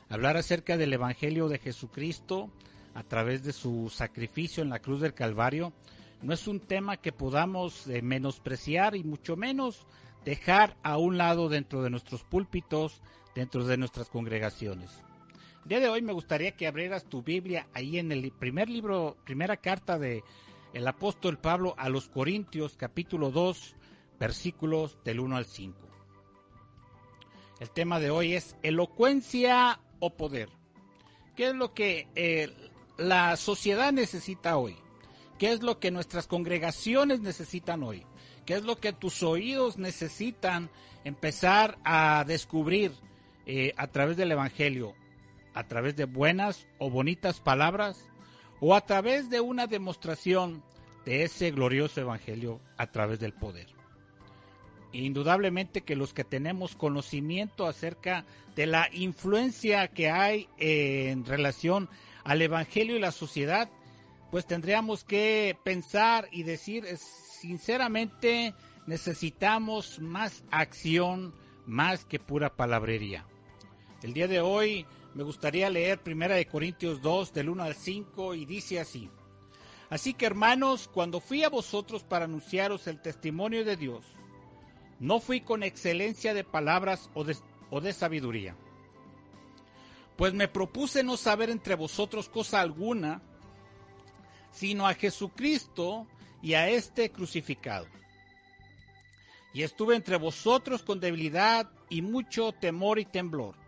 Hablar 0.09 0.37
acerca 0.37 0.77
del 0.77 0.93
Evangelio 0.93 1.47
de 1.47 1.59
Jesucristo 1.59 2.49
a 2.93 3.03
través 3.03 3.43
de 3.43 3.53
su 3.53 3.89
sacrificio 3.89 4.63
en 4.63 4.69
la 4.69 4.79
cruz 4.79 5.01
del 5.01 5.13
Calvario 5.13 5.73
no 6.21 6.33
es 6.33 6.47
un 6.47 6.59
tema 6.59 6.97
que 6.97 7.11
podamos 7.11 7.87
eh, 7.87 8.01
menospreciar 8.01 8.95
y 8.95 9.03
mucho 9.03 9.35
menos 9.35 9.87
dejar 10.23 10.77
a 10.83 10.97
un 10.97 11.17
lado 11.17 11.49
dentro 11.49 11.81
de 11.81 11.89
nuestros 11.89 12.23
púlpitos, 12.23 13.01
dentro 13.33 13.65
de 13.65 13.77
nuestras 13.77 14.09
congregaciones. 14.09 14.91
El 15.63 15.69
día 15.69 15.79
de 15.79 15.89
hoy 15.89 16.01
me 16.01 16.13
gustaría 16.13 16.51
que 16.51 16.67
abrieras 16.67 17.05
tu 17.05 17.23
Biblia 17.23 17.67
ahí 17.73 17.97
en 17.97 18.11
el 18.11 18.31
primer 18.31 18.69
libro, 18.69 19.17
primera 19.25 19.57
carta 19.57 19.97
de 19.97 20.23
el 20.73 20.87
apóstol 20.87 21.37
Pablo 21.37 21.75
a 21.77 21.89
los 21.89 22.07
Corintios 22.07 22.75
capítulo 22.77 23.31
2 23.31 23.75
versículos 24.19 24.97
del 25.03 25.19
1 25.19 25.35
al 25.35 25.45
5. 25.45 25.77
El 27.59 27.69
tema 27.71 27.99
de 27.99 28.09
hoy 28.09 28.33
es 28.33 28.55
elocuencia 28.63 29.79
o 29.99 30.15
poder. 30.15 30.49
¿Qué 31.35 31.49
es 31.49 31.55
lo 31.55 31.73
que 31.73 32.07
eh, 32.15 32.49
la 32.97 33.35
sociedad 33.35 33.91
necesita 33.91 34.57
hoy? 34.57 34.77
¿Qué 35.37 35.51
es 35.51 35.61
lo 35.61 35.79
que 35.79 35.91
nuestras 35.91 36.27
congregaciones 36.27 37.19
necesitan 37.19 37.83
hoy? 37.83 38.05
¿Qué 38.45 38.55
es 38.55 38.63
lo 38.63 38.79
que 38.79 38.93
tus 38.93 39.23
oídos 39.23 39.77
necesitan 39.77 40.69
empezar 41.03 41.77
a 41.83 42.23
descubrir 42.25 42.91
eh, 43.45 43.73
a 43.77 43.87
través 43.87 44.17
del 44.17 44.31
Evangelio? 44.31 44.93
¿A 45.53 45.67
través 45.67 45.95
de 45.95 46.05
buenas 46.05 46.67
o 46.77 46.89
bonitas 46.89 47.39
palabras? 47.39 48.10
¿O 48.61 48.75
a 48.75 48.81
través 48.81 49.29
de 49.29 49.41
una 49.41 49.67
demostración 49.67 50.63
de 51.03 51.23
ese 51.23 51.51
glorioso 51.51 51.99
Evangelio 51.99 52.61
a 52.77 52.87
través 52.87 53.19
del 53.19 53.33
poder? 53.33 53.67
indudablemente 54.93 55.81
que 55.83 55.95
los 55.95 56.13
que 56.13 56.23
tenemos 56.23 56.75
conocimiento 56.75 57.65
acerca 57.65 58.25
de 58.55 58.65
la 58.65 58.89
influencia 58.91 59.87
que 59.87 60.09
hay 60.09 60.49
en 60.57 61.25
relación 61.25 61.89
al 62.23 62.41
Evangelio 62.41 62.97
y 62.97 62.99
la 62.99 63.11
sociedad, 63.11 63.69
pues 64.31 64.45
tendríamos 64.45 65.03
que 65.03 65.57
pensar 65.63 66.27
y 66.31 66.43
decir, 66.43 66.85
sinceramente, 66.97 68.53
necesitamos 68.85 69.99
más 69.99 70.43
acción 70.51 71.33
más 71.65 72.03
que 72.03 72.19
pura 72.19 72.55
palabrería. 72.55 73.25
El 74.03 74.13
día 74.13 74.27
de 74.27 74.41
hoy 74.41 74.85
me 75.13 75.23
gustaría 75.23 75.69
leer 75.69 76.01
Primera 76.01 76.35
de 76.35 76.47
Corintios 76.47 77.01
2 77.01 77.33
del 77.33 77.49
1 77.49 77.63
al 77.63 77.75
5 77.75 78.35
y 78.35 78.45
dice 78.45 78.79
así: 78.79 79.09
Así 79.89 80.13
que 80.13 80.25
hermanos, 80.25 80.89
cuando 80.91 81.19
fui 81.19 81.43
a 81.43 81.49
vosotros 81.49 82.03
para 82.03 82.25
anunciaros 82.25 82.87
el 82.87 83.01
testimonio 83.01 83.65
de 83.65 83.75
Dios, 83.75 84.05
no 85.01 85.19
fui 85.19 85.41
con 85.41 85.63
excelencia 85.63 86.33
de 86.33 86.45
palabras 86.45 87.09
o 87.13 87.23
de, 87.23 87.93
sabiduría. 87.93 88.55
Pues 90.15 90.33
me 90.33 90.47
propuse 90.47 91.03
no 91.03 91.17
saber 91.17 91.49
entre 91.49 91.75
vosotros 91.75 92.29
cosa 92.29 92.61
alguna, 92.61 93.21
sino 94.51 94.87
a 94.87 94.93
Jesucristo 94.93 96.07
y 96.41 96.53
a 96.53 96.69
este 96.69 97.11
crucificado. 97.11 97.87
Y 99.53 99.63
estuve 99.63 99.95
entre 99.95 100.15
vosotros 100.15 100.83
con 100.83 100.99
debilidad 101.01 101.69
y 101.89 102.01
mucho 102.01 102.53
temor 102.53 102.99
y 102.99 103.05
temblor. 103.05 103.60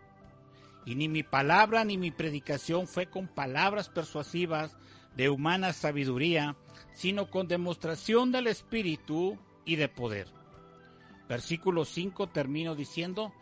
Y 0.86 0.94
ni 0.94 1.08
mi 1.08 1.22
palabra 1.22 1.84
ni 1.84 1.96
mi 1.96 2.10
predicación 2.10 2.86
fue 2.86 3.06
con 3.06 3.28
palabras 3.28 3.88
persuasivas 3.88 4.76
de 5.16 5.28
humana 5.28 5.72
sabiduría, 5.72 6.56
sino 6.92 7.30
con 7.30 7.48
demostración 7.48 8.32
del 8.32 8.46
Espíritu 8.48 9.38
y 9.64 9.76
de 9.76 9.88
poder 9.88 10.28
Versículo 11.28 11.84
5 11.84 12.28
termino 12.28 12.74
diciendo, 12.74 13.32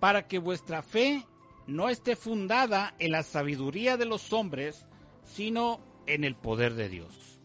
para 0.00 0.26
que 0.26 0.38
vuestra 0.38 0.82
fe 0.82 1.24
no 1.66 1.88
esté 1.88 2.16
fundada 2.16 2.94
en 2.98 3.12
la 3.12 3.22
sabiduría 3.22 3.96
de 3.96 4.06
los 4.06 4.32
hombres, 4.32 4.86
sino 5.24 5.80
en 6.06 6.24
el 6.24 6.34
poder 6.34 6.74
de 6.74 6.88
Dios. 6.88 7.38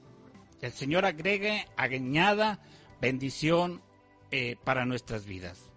El 0.62 0.72
Señor 0.72 1.06
agregue, 1.06 1.68
añada 1.76 2.60
bendición 3.02 3.82
eh, 4.30 4.56
para 4.64 4.86
nuestras 4.86 5.26
vidas. 5.26 5.72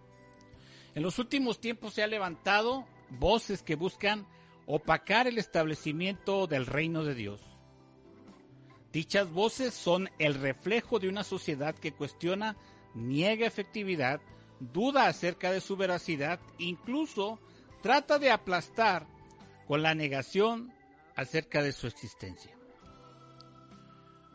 En 0.95 1.03
los 1.03 1.19
últimos 1.19 1.59
tiempos 1.59 1.95
se 1.95 2.03
han 2.03 2.11
levantado 2.11 2.87
voces 3.19 3.63
que 3.63 3.75
buscan 3.75 4.27
opacar 4.67 5.27
el 5.27 5.39
establecimiento 5.39 6.47
del 6.47 6.67
reino 6.67 7.05
de 7.05 7.15
Dios. 7.15 7.41
Dichas 8.93 9.31
voces 9.31 9.75
son 9.75 10.09
el 10.19 10.35
reflejo 10.35 10.99
de 10.99 11.09
una 11.09 11.25
sociedad 11.25 11.75
que 11.75 11.93
cuestiona 11.93 12.57
niega 12.95 13.47
efectividad, 13.47 14.21
duda 14.61 15.09
acerca 15.09 15.51
de 15.51 15.61
su 15.61 15.77
veracidad, 15.77 16.39
incluso 16.59 17.41
trata 17.83 18.19
de 18.19 18.31
aplastar 18.31 19.07
con 19.67 19.83
la 19.83 19.95
negación 19.95 20.73
acerca 21.17 21.63
de 21.63 21.73
su 21.73 21.87
existencia. 21.87 22.53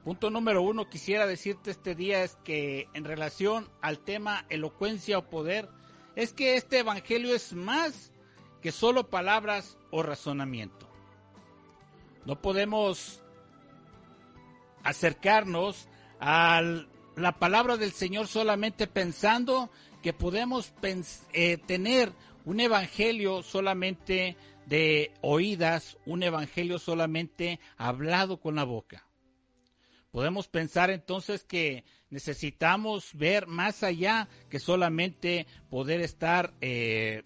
Punto 0.04 0.30
número 0.30 0.62
uno, 0.62 0.89
quisiera 0.89 1.28
decirte 1.28 1.72
este 1.72 1.96
día 1.96 2.24
es 2.24 2.36
que 2.44 2.88
en 2.94 3.06
relación 3.06 3.70
al 3.82 4.00
tema 4.00 4.46
elocuencia 4.50 5.18
o 5.18 5.30
poder, 5.30 5.70
es 6.15 6.34
que 6.34 6.56
este 6.56 6.80
evangelio 6.80 7.34
es 7.34 7.54
más 7.54 8.12
que 8.62 8.72
solo 8.72 9.10
palabras 9.10 9.78
o 9.91 10.04
razonamiento. 10.04 10.88
No 12.26 12.41
podemos 12.41 13.24
acercarnos 14.84 15.88
al 16.19 16.89
la 17.19 17.34
palabra 17.34 17.78
del 17.78 17.91
Señor 17.91 18.28
solamente 18.28 18.88
pensando 18.88 19.69
que 20.02 20.13
podemos 20.13 20.74
eh, 21.34 21.58
tener 21.58 22.13
un 22.45 22.60
evangelio 22.62 23.43
solamente 23.43 24.38
de 24.65 25.12
oídas, 25.22 25.98
un 26.06 26.24
evangelio 26.24 26.80
solamente 26.80 27.60
hablado 27.78 28.39
con 28.39 28.56
la 28.56 28.63
boca. 28.63 29.06
Podemos 30.12 30.48
pensar 30.48 30.89
entonces 30.89 31.43
que 31.43 31.84
necesitamos 32.10 33.10
ver 33.13 33.48
más 33.48 33.84
allá 33.84 34.28
que 34.50 34.60
solamente 34.60 35.45
poder 35.69 36.02
estar 36.02 36.54
eh, 36.62 37.24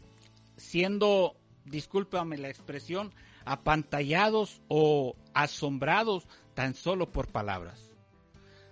siendo, 0.57 1.35
discúlpame 1.65 2.37
la 2.37 2.49
expresión, 2.49 3.13
apantallados 3.45 4.61
o 4.67 5.15
asombrados 5.33 6.27
tan 6.53 6.75
solo 6.75 7.11
por 7.11 7.27
palabras. 7.27 7.91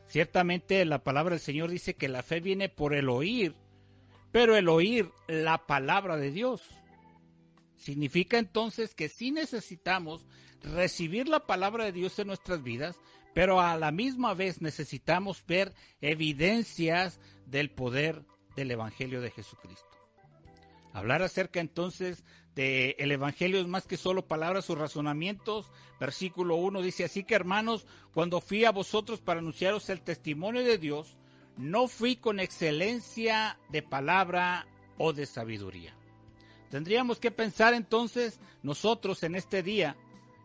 Ciertamente 0.08 0.84
la 0.86 1.04
palabra 1.04 1.36
del 1.36 1.40
Señor 1.40 1.70
dice 1.70 1.96
que 1.96 2.10
la 2.10 2.24
fe 2.24 2.42
viene 2.42 2.70
por 2.70 2.94
el 2.94 3.10
oír, 3.10 3.56
pero 4.32 4.56
el 4.56 4.68
oír 4.70 5.10
la 5.28 5.66
palabra 5.66 6.18
de 6.18 6.32
Dios. 6.32 6.62
Significa 7.78 8.38
entonces 8.38 8.94
que 8.94 9.10
sí 9.10 9.32
necesitamos 9.32 10.28
recibir 10.62 11.28
la 11.28 11.48
palabra 11.48 11.86
de 11.86 11.92
Dios 11.92 12.20
en 12.20 12.28
nuestras 12.28 12.62
vidas, 12.62 13.00
pero 13.34 13.62
a 13.62 13.78
la 13.78 13.92
misma 13.92 14.34
vez 14.34 14.62
necesitamos 14.62 15.44
ver 15.48 15.74
evidencias 16.02 17.20
del 17.46 17.72
poder 17.72 18.26
del 18.56 18.72
Evangelio 18.72 19.22
de 19.22 19.32
Jesucristo. 19.32 19.91
Hablar 20.94 21.22
acerca 21.22 21.60
entonces 21.60 22.24
de 22.56 22.96
el 23.00 23.12
evangelio 23.12 23.60
es 23.60 23.68
más 23.68 23.88
que 23.88 23.98
solo 23.98 24.28
palabras 24.28 24.70
o 24.70 24.76
razonamientos. 24.76 25.72
Versículo 26.00 26.56
1 26.56 26.82
dice, 26.82 27.06
así 27.06 27.24
que 27.24 27.36
hermanos, 27.36 27.86
cuando 28.14 28.42
fui 28.42 28.66
a 28.66 28.72
vosotros 28.72 29.22
para 29.22 29.40
anunciaros 29.40 29.90
el 29.90 30.02
testimonio 30.02 30.64
de 30.64 30.78
Dios, 30.78 31.18
no 31.58 31.88
fui 31.88 32.16
con 32.16 32.40
excelencia 32.40 33.58
de 33.70 33.82
palabra 33.82 34.68
o 34.98 35.14
de 35.14 35.26
sabiduría. 35.26 35.96
Tendríamos 36.70 37.20
que 37.20 37.32
pensar 37.32 37.74
entonces 37.74 38.40
nosotros 38.64 39.24
en 39.24 39.36
este 39.36 39.62
día, 39.62 39.98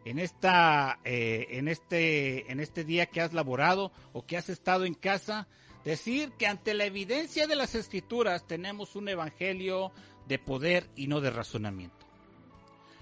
en 0.05 0.19
esta, 0.19 0.99
eh, 1.05 1.47
en 1.51 1.69
este, 1.69 2.51
en 2.51 2.61
este 2.61 2.85
día 2.85 3.07
que 3.07 3.21
has 3.21 3.33
laborado 3.33 3.93
o 4.13 4.27
que 4.27 4.37
has 4.37 4.49
estado 4.49 4.85
en 4.85 4.95
casa, 4.95 5.47
decir 5.85 6.33
que 6.33 6.49
ante 6.49 6.75
la 6.75 6.85
evidencia 6.85 7.47
de 7.47 7.55
las 7.55 7.77
escrituras 7.77 8.47
tenemos 8.47 8.97
un 8.97 9.09
evangelio 9.09 9.93
de 10.27 10.39
poder 10.39 10.89
y 10.97 11.07
no 11.07 11.21
de 11.21 11.31
razonamiento. 11.31 12.07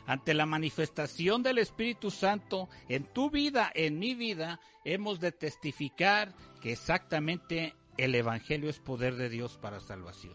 Ante 0.07 0.35
la 0.35 0.45
manifestación 0.45 1.43
del 1.43 1.59
Espíritu 1.59 2.11
Santo 2.11 2.69
en 2.89 3.05
tu 3.05 3.31
vida, 3.31 3.71
en 3.75 3.99
mi 3.99 4.15
vida, 4.15 4.61
hemos 4.85 5.19
de 5.19 5.33
testificar 5.33 6.35
que 6.61 6.73
exactamente 6.73 7.75
el 7.97 8.15
Evangelio 8.15 8.69
es 8.69 8.81
poder 8.81 9.17
de 9.17 9.31
Dios 9.31 9.57
para 9.57 9.81
salvación. 9.81 10.35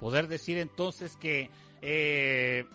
Poder 0.00 0.26
decir 0.26 0.58
entonces 0.58 1.16
que 1.16 1.50
eh, 1.80 2.66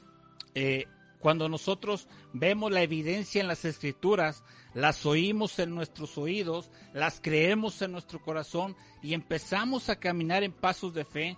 eh, 0.56 0.86
cuando 1.20 1.50
nosotros 1.50 2.08
vemos 2.34 2.72
la 2.72 2.82
evidencia 2.82 3.42
en 3.42 3.48
las 3.48 3.64
escrituras, 3.64 4.44
las 4.74 5.06
oímos 5.06 5.60
en 5.60 5.76
nuestros 5.76 6.18
oídos, 6.18 6.72
las 6.94 7.22
creemos 7.22 7.82
en 7.82 7.92
nuestro 7.92 8.22
corazón 8.22 8.76
y 9.04 9.14
empezamos 9.14 9.90
a 9.90 9.98
caminar 9.98 10.44
en 10.44 10.52
pasos 10.52 10.94
de 10.94 11.06
fe, 11.06 11.38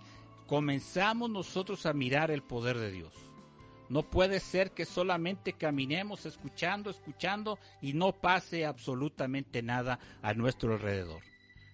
comenzamos 0.53 1.31
nosotros 1.31 1.87
a 1.87 1.93
mirar 1.93 2.29
el 2.29 2.43
poder 2.43 2.77
de 2.77 2.91
Dios. 2.91 3.11
No 3.89 4.03
puede 4.03 4.39
ser 4.39 4.69
que 4.69 4.85
solamente 4.85 5.53
caminemos 5.53 6.27
escuchando, 6.27 6.91
escuchando 6.91 7.57
y 7.81 7.93
no 7.93 8.11
pase 8.11 8.63
absolutamente 8.63 9.63
nada 9.63 9.97
a 10.21 10.35
nuestro 10.35 10.73
alrededor. 10.73 11.23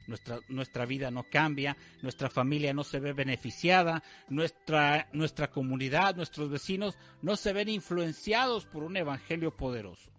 Nuestra, 0.08 0.40
nuestra 0.48 0.86
vida 0.86 1.12
no 1.12 1.26
cambia, 1.30 1.76
nuestra 2.02 2.30
familia 2.30 2.74
no 2.74 2.86
se 2.86 3.02
ve 3.02 3.12
beneficiada, 3.12 4.02
nuestra, 4.30 5.10
nuestra 5.12 5.50
comunidad, 5.50 6.16
nuestros 6.16 6.50
vecinos 6.50 6.98
no 7.22 7.36
se 7.36 7.52
ven 7.52 7.68
influenciados 7.68 8.66
por 8.66 8.84
un 8.84 8.96
evangelio 8.96 9.58
poderoso. 9.58 10.10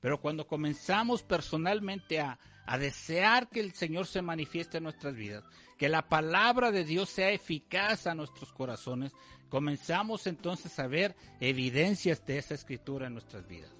Pero 0.00 0.20
cuando 0.20 0.46
comenzamos 0.46 1.24
personalmente 1.24 2.20
a, 2.20 2.38
a 2.66 2.78
desear 2.78 3.48
que 3.48 3.58
el 3.58 3.72
Señor 3.72 4.06
se 4.06 4.22
manifieste 4.22 4.78
en 4.78 4.84
nuestras 4.84 5.16
vidas, 5.16 5.42
que 5.84 5.90
la 5.90 6.08
palabra 6.08 6.72
de 6.72 6.82
Dios 6.82 7.10
sea 7.10 7.28
eficaz 7.28 8.06
a 8.06 8.14
nuestros 8.14 8.50
corazones, 8.54 9.12
comenzamos 9.50 10.26
entonces 10.26 10.78
a 10.78 10.86
ver 10.86 11.14
evidencias 11.40 12.24
de 12.24 12.38
esa 12.38 12.54
escritura 12.54 13.06
en 13.06 13.12
nuestras 13.12 13.46
vidas. 13.46 13.70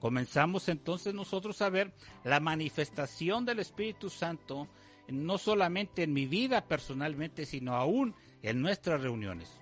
Comenzamos 0.00 0.68
entonces 0.68 1.14
nosotros 1.14 1.62
a 1.62 1.68
ver 1.68 1.92
la 2.24 2.40
manifestación 2.40 3.44
del 3.44 3.60
Espíritu 3.60 4.10
Santo 4.10 4.66
no 5.06 5.38
solamente 5.38 6.02
en 6.02 6.12
mi 6.12 6.26
vida 6.26 6.66
personalmente, 6.66 7.46
sino 7.46 7.76
aún 7.76 8.16
en 8.42 8.60
nuestras 8.60 9.00
reuniones. 9.00 9.60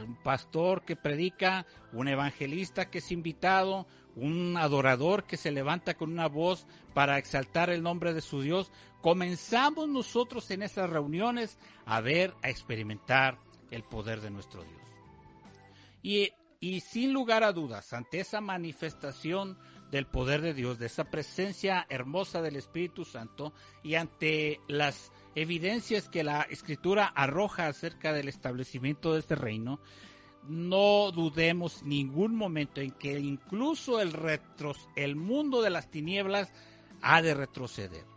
un 0.00 0.14
pastor 0.22 0.82
que 0.82 0.94
predica, 0.94 1.66
un 1.92 2.06
evangelista 2.06 2.88
que 2.88 2.98
es 2.98 3.10
invitado, 3.10 3.88
un 4.14 4.56
adorador 4.56 5.24
que 5.24 5.36
se 5.36 5.50
levanta 5.50 5.94
con 5.94 6.12
una 6.12 6.28
voz 6.28 6.68
para 6.94 7.18
exaltar 7.18 7.70
el 7.70 7.82
nombre 7.82 8.14
de 8.14 8.20
su 8.20 8.42
Dios, 8.42 8.70
comenzamos 9.04 9.86
nosotros 9.86 10.50
en 10.50 10.62
esas 10.62 10.88
reuniones 10.88 11.58
a 11.84 12.00
ver, 12.00 12.32
a 12.42 12.48
experimentar 12.48 13.38
el 13.70 13.82
poder 13.82 14.22
de 14.22 14.30
nuestro 14.30 14.64
Dios. 14.64 14.80
Y, 16.02 16.32
y 16.58 16.80
sin 16.80 17.12
lugar 17.12 17.44
a 17.44 17.52
dudas, 17.52 17.92
ante 17.92 18.20
esa 18.20 18.40
manifestación 18.40 19.58
del 19.90 20.06
poder 20.06 20.40
de 20.40 20.54
Dios, 20.54 20.78
de 20.78 20.86
esa 20.86 21.10
presencia 21.10 21.84
hermosa 21.90 22.40
del 22.40 22.56
Espíritu 22.56 23.04
Santo 23.04 23.52
y 23.82 23.96
ante 23.96 24.58
las 24.68 25.12
evidencias 25.34 26.08
que 26.08 26.24
la 26.24 26.40
escritura 26.40 27.04
arroja 27.04 27.66
acerca 27.66 28.14
del 28.14 28.28
establecimiento 28.28 29.12
de 29.12 29.20
este 29.20 29.34
reino, 29.34 29.80
no 30.48 31.10
dudemos 31.10 31.82
ningún 31.82 32.34
momento 32.36 32.80
en 32.80 32.92
que 32.92 33.20
incluso 33.20 34.00
el, 34.00 34.16
el 34.96 35.14
mundo 35.14 35.60
de 35.60 35.68
las 35.68 35.90
tinieblas 35.90 36.50
ha 37.02 37.20
de 37.20 37.34
retroceder. 37.34 38.13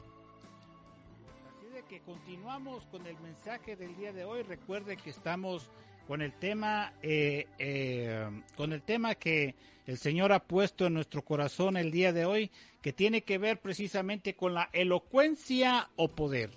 Continuamos 2.05 2.85
con 2.87 3.05
el 3.07 3.17
mensaje 3.19 3.75
del 3.75 3.95
día 3.95 4.11
de 4.11 4.23
hoy. 4.23 4.43
Recuerde 4.43 4.97
que 4.97 5.09
estamos 5.09 5.69
con 6.05 6.21
el 6.21 6.33
tema, 6.33 6.93
eh, 7.01 7.47
eh, 7.57 8.29
con 8.55 8.73
el 8.73 8.81
tema 8.81 9.15
que 9.15 9.55
el 9.85 9.97
Señor 9.97 10.31
ha 10.31 10.43
puesto 10.43 10.85
en 10.85 10.93
nuestro 10.93 11.23
corazón 11.23 11.77
el 11.77 11.91
día 11.91 12.13
de 12.13 12.25
hoy, 12.25 12.51
que 12.81 12.93
tiene 12.93 13.23
que 13.23 13.37
ver 13.37 13.59
precisamente 13.61 14.35
con 14.35 14.53
la 14.53 14.69
elocuencia 14.73 15.89
o 15.95 16.09
poder. 16.09 16.51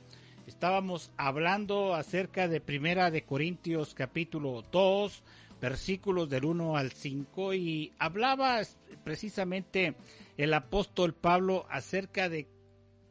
Estábamos 0.47 1.13
hablando 1.17 1.95
acerca 1.95 2.49
de 2.49 2.61
Primera 2.61 3.11
de 3.11 3.23
Corintios 3.23 3.95
capítulo 3.95 4.65
2, 4.73 5.23
versículos 5.61 6.29
del 6.29 6.45
1 6.45 6.77
al 6.77 6.93
5 6.93 7.55
y 7.55 7.93
hablaba 7.99 8.61
precisamente 9.05 9.95
el 10.37 10.55
apóstol 10.55 11.15
Pablo 11.15 11.67
acerca 11.71 12.29
de 12.29 12.49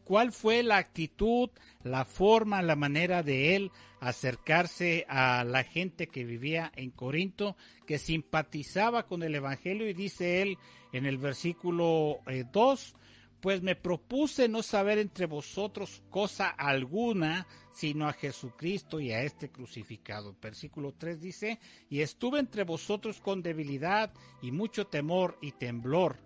cuál 0.10 0.32
fue 0.32 0.64
la 0.64 0.78
actitud, 0.78 1.52
la 1.84 2.04
forma, 2.04 2.64
la 2.64 2.76
manera 2.76 3.22
de 3.22 3.56
él 3.56 3.72
acercarse 4.00 5.06
a 5.08 5.44
la 5.44 5.64
gente 5.64 6.08
que 6.08 6.26
vivía 6.26 6.72
en 6.76 6.90
Corinto, 6.90 7.56
que 7.86 8.00
simpatizaba 8.00 9.06
con 9.06 9.22
el 9.22 9.36
Evangelio 9.36 9.88
y 9.88 9.94
dice 9.94 10.42
él 10.42 10.58
en 10.94 11.06
el 11.06 11.20
versículo 11.20 12.22
2, 12.26 12.90
eh, 12.90 13.00
pues 13.40 13.62
me 13.62 13.76
propuse 13.76 14.50
no 14.50 14.64
saber 14.64 14.98
entre 14.98 15.28
vosotros 15.28 16.02
cosa 16.10 16.50
alguna, 16.50 17.46
sino 17.72 18.08
a 18.08 18.14
Jesucristo 18.14 19.00
y 19.00 19.12
a 19.12 19.22
este 19.22 19.52
crucificado. 19.52 20.36
Versículo 20.42 20.96
3 20.98 21.22
dice, 21.22 21.60
y 21.88 22.02
estuve 22.02 22.40
entre 22.40 22.64
vosotros 22.64 23.22
con 23.22 23.44
debilidad 23.44 24.12
y 24.42 24.52
mucho 24.52 24.88
temor 24.88 25.38
y 25.40 25.52
temblor, 25.52 26.18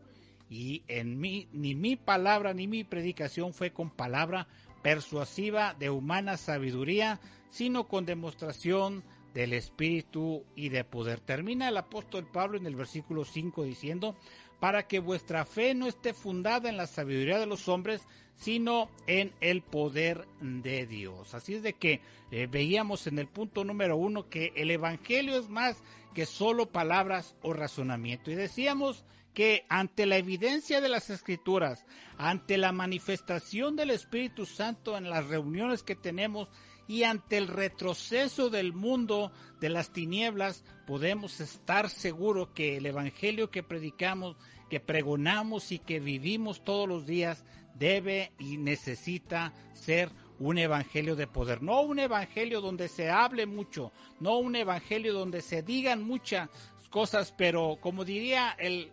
y 0.50 0.84
en 0.88 1.20
mí 1.20 1.48
ni 1.52 1.76
mi 1.76 1.96
palabra 1.96 2.54
ni 2.54 2.68
mi 2.68 2.84
predicación 2.84 3.54
fue 3.54 3.72
con 3.72 3.90
palabra 3.90 4.48
persuasiva 4.82 5.74
de 5.74 5.90
humana 5.90 6.38
sabiduría, 6.38 7.20
sino 7.50 7.88
con 7.88 8.06
demostración 8.06 9.04
del 9.34 9.54
Espíritu 9.54 10.44
y 10.56 10.70
de 10.70 10.84
poder. 10.84 11.20
Termina 11.20 11.70
el 11.70 11.78
apóstol 11.78 12.28
Pablo 12.32 12.58
en 12.58 12.68
el 12.68 12.76
versículo 12.76 13.26
5 13.26 13.64
diciendo, 13.64 14.16
para 14.60 14.88
que 14.88 15.00
vuestra 15.00 15.46
fe 15.46 15.74
no 15.74 15.88
esté 15.88 16.14
fundada 16.14 16.70
en 16.70 16.78
la 16.78 16.88
sabiduría 16.88 17.40
de 17.40 17.48
los 17.48 17.68
hombres, 17.68 18.08
sino 18.36 18.90
en 19.08 19.34
el 19.42 19.62
poder 19.62 20.26
de 20.40 20.86
Dios. 20.86 21.34
Así 21.34 21.56
es 21.56 21.64
de 21.64 21.74
que 21.74 22.02
eh, 22.32 22.48
veíamos 22.50 23.08
en 23.08 23.20
el 23.20 23.28
punto 23.28 23.64
número 23.64 23.98
uno 23.98 24.30
que 24.30 24.54
el 24.56 24.72
Evangelio 24.72 25.38
es 25.38 25.50
más 25.50 25.84
que 26.14 26.26
solo 26.26 26.68
palabras 26.68 27.36
o 27.42 27.54
razonamiento. 27.54 28.32
Y 28.32 28.36
decíamos 28.36 29.04
que 29.34 29.66
ante 29.70 30.06
la 30.06 30.18
evidencia 30.18 30.82
de 30.82 30.90
las 30.90 31.10
escrituras, 31.10 31.86
ante 32.18 32.58
la 32.58 32.72
manifestación 32.72 33.76
del 33.76 33.90
Espíritu 33.90 34.46
Santo 34.46 34.98
en 34.98 35.10
las 35.10 35.28
reuniones 35.28 35.84
que 35.84 35.96
tenemos 35.96 36.50
y 36.88 37.04
ante 37.04 37.38
el 37.38 37.48
retroceso 37.48 38.50
del 38.50 38.74
mundo 38.74 39.32
de 39.60 39.70
las 39.70 39.92
tinieblas, 39.92 40.64
podemos 40.86 41.40
estar 41.40 41.90
seguros 41.90 42.50
que 42.54 42.78
el 42.78 42.86
Evangelio 42.86 43.50
que 43.50 43.64
predicamos, 43.64 44.36
que 44.70 44.80
pregonamos 44.80 45.72
y 45.72 45.80
que 45.80 46.00
vivimos 46.00 46.64
todos 46.64 46.88
los 46.88 47.06
días 47.06 47.46
debe 47.76 48.32
y 48.38 48.58
necesita 48.58 49.54
ser 49.74 50.10
un 50.40 50.58
evangelio 50.58 51.16
de 51.16 51.28
poder, 51.28 51.62
no 51.62 51.82
un 51.82 52.00
evangelio 52.00 52.60
donde 52.60 52.88
se 52.88 53.10
hable 53.10 53.46
mucho, 53.46 53.92
no 54.20 54.38
un 54.38 54.56
evangelio 54.56 55.14
donde 55.14 55.42
se 55.42 55.64
digan 55.64 56.04
muchas 56.04 56.50
cosas, 56.90 57.34
pero 57.38 57.78
como 57.80 58.04
diría 58.04 58.56
el 58.60 58.92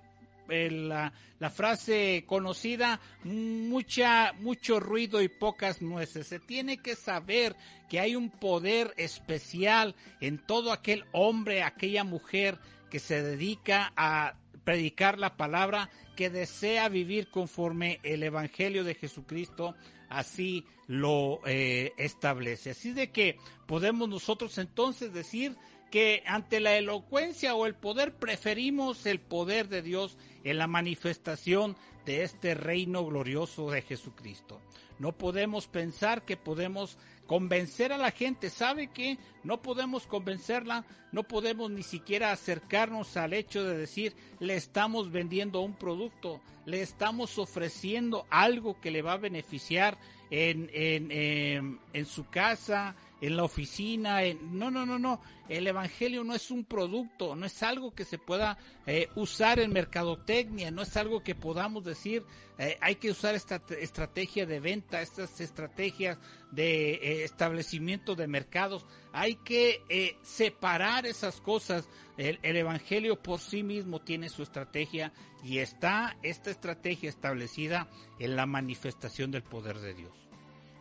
la, 0.50 1.12
la, 1.38 1.50
frase 1.50 2.24
conocida, 2.26 3.00
mucha, 3.24 4.32
mucho 4.40 4.80
ruido 4.80 5.22
y 5.22 5.28
pocas 5.28 5.80
nueces. 5.80 6.26
Se 6.26 6.38
tiene 6.38 6.78
que 6.78 6.96
saber 6.96 7.56
que 7.88 8.00
hay 8.00 8.16
un 8.16 8.30
poder 8.30 8.92
especial 8.96 9.94
en 10.20 10.38
todo 10.38 10.72
aquel 10.72 11.04
hombre, 11.12 11.62
aquella 11.62 12.04
mujer 12.04 12.58
que 12.90 12.98
se 12.98 13.22
dedica 13.22 13.92
a 13.96 14.34
predicar 14.64 15.18
la 15.18 15.36
palabra, 15.36 15.90
que 16.16 16.30
desea 16.30 16.88
vivir 16.88 17.30
conforme 17.30 18.00
el 18.02 18.22
Evangelio 18.22 18.84
de 18.84 18.94
Jesucristo 18.94 19.74
así 20.10 20.66
lo 20.86 21.40
eh, 21.46 21.92
establece. 21.96 22.70
Así 22.70 22.92
de 22.92 23.10
que 23.10 23.38
podemos 23.66 24.08
nosotros 24.08 24.58
entonces 24.58 25.14
decir 25.14 25.56
que 25.90 26.22
ante 26.26 26.60
la 26.60 26.76
elocuencia 26.76 27.54
o 27.54 27.66
el 27.66 27.74
poder 27.74 28.14
preferimos 28.14 29.06
el 29.06 29.20
poder 29.20 29.68
de 29.68 29.82
Dios 29.82 30.16
en 30.44 30.58
la 30.58 30.66
manifestación 30.66 31.76
de 32.06 32.22
este 32.22 32.54
reino 32.54 33.04
glorioso 33.04 33.70
de 33.70 33.82
Jesucristo. 33.82 34.60
No 34.98 35.12
podemos 35.12 35.66
pensar 35.66 36.24
que 36.24 36.36
podemos 36.36 36.98
convencer 37.26 37.92
a 37.92 37.96
la 37.96 38.10
gente. 38.10 38.50
¿Sabe 38.50 38.88
que 38.88 39.18
no 39.44 39.62
podemos 39.62 40.06
convencerla? 40.06 40.84
No 41.10 41.22
podemos 41.22 41.70
ni 41.70 41.82
siquiera 41.82 42.32
acercarnos 42.32 43.16
al 43.16 43.32
hecho 43.32 43.64
de 43.64 43.78
decir, 43.78 44.14
le 44.40 44.56
estamos 44.56 45.10
vendiendo 45.10 45.60
un 45.60 45.74
producto, 45.74 46.40
le 46.66 46.82
estamos 46.82 47.38
ofreciendo 47.38 48.26
algo 48.30 48.78
que 48.80 48.90
le 48.90 49.00
va 49.00 49.14
a 49.14 49.18
beneficiar 49.18 49.96
en, 50.30 50.70
en, 50.72 51.10
en, 51.10 51.80
en 51.92 52.06
su 52.06 52.28
casa, 52.28 52.94
en 53.20 53.36
la 53.36 53.44
oficina. 53.44 54.20
No, 54.42 54.70
no, 54.70 54.86
no, 54.86 54.98
no. 54.98 55.20
El 55.48 55.66
Evangelio 55.66 56.22
no 56.22 56.34
es 56.34 56.50
un 56.50 56.64
producto, 56.64 57.34
no 57.34 57.44
es 57.44 57.62
algo 57.62 57.92
que 57.92 58.04
se 58.04 58.18
pueda 58.18 58.56
eh, 58.86 59.08
usar 59.16 59.58
en 59.58 59.72
mercadotecnia, 59.72 60.70
no 60.70 60.82
es 60.82 60.96
algo 60.96 61.24
que 61.24 61.34
podamos 61.34 61.84
decir, 61.84 62.24
eh, 62.56 62.78
hay 62.80 62.96
que 62.96 63.10
usar 63.10 63.34
esta 63.34 63.60
estrategia 63.80 64.46
de 64.46 64.60
venta, 64.60 65.02
estas 65.02 65.40
estrategias 65.40 66.18
de 66.52 66.92
eh, 66.92 67.24
establecimiento 67.24 68.14
de 68.14 68.28
mercados. 68.28 68.86
Hay 69.12 69.34
que 69.36 70.16
separar 70.22 71.04
esas 71.04 71.40
cosas. 71.40 71.88
El, 72.16 72.38
el 72.42 72.56
Evangelio 72.56 73.20
por 73.20 73.40
sí 73.40 73.64
mismo 73.64 74.00
tiene 74.00 74.28
su 74.28 74.44
estrategia 74.44 75.12
y 75.42 75.58
está 75.58 76.16
esta 76.22 76.50
estrategia 76.50 77.08
establecida 77.08 77.88
en 78.20 78.36
la 78.36 78.46
manifestación 78.46 79.32
del 79.32 79.42
poder 79.42 79.80
de 79.80 79.94
Dios. 79.94 80.29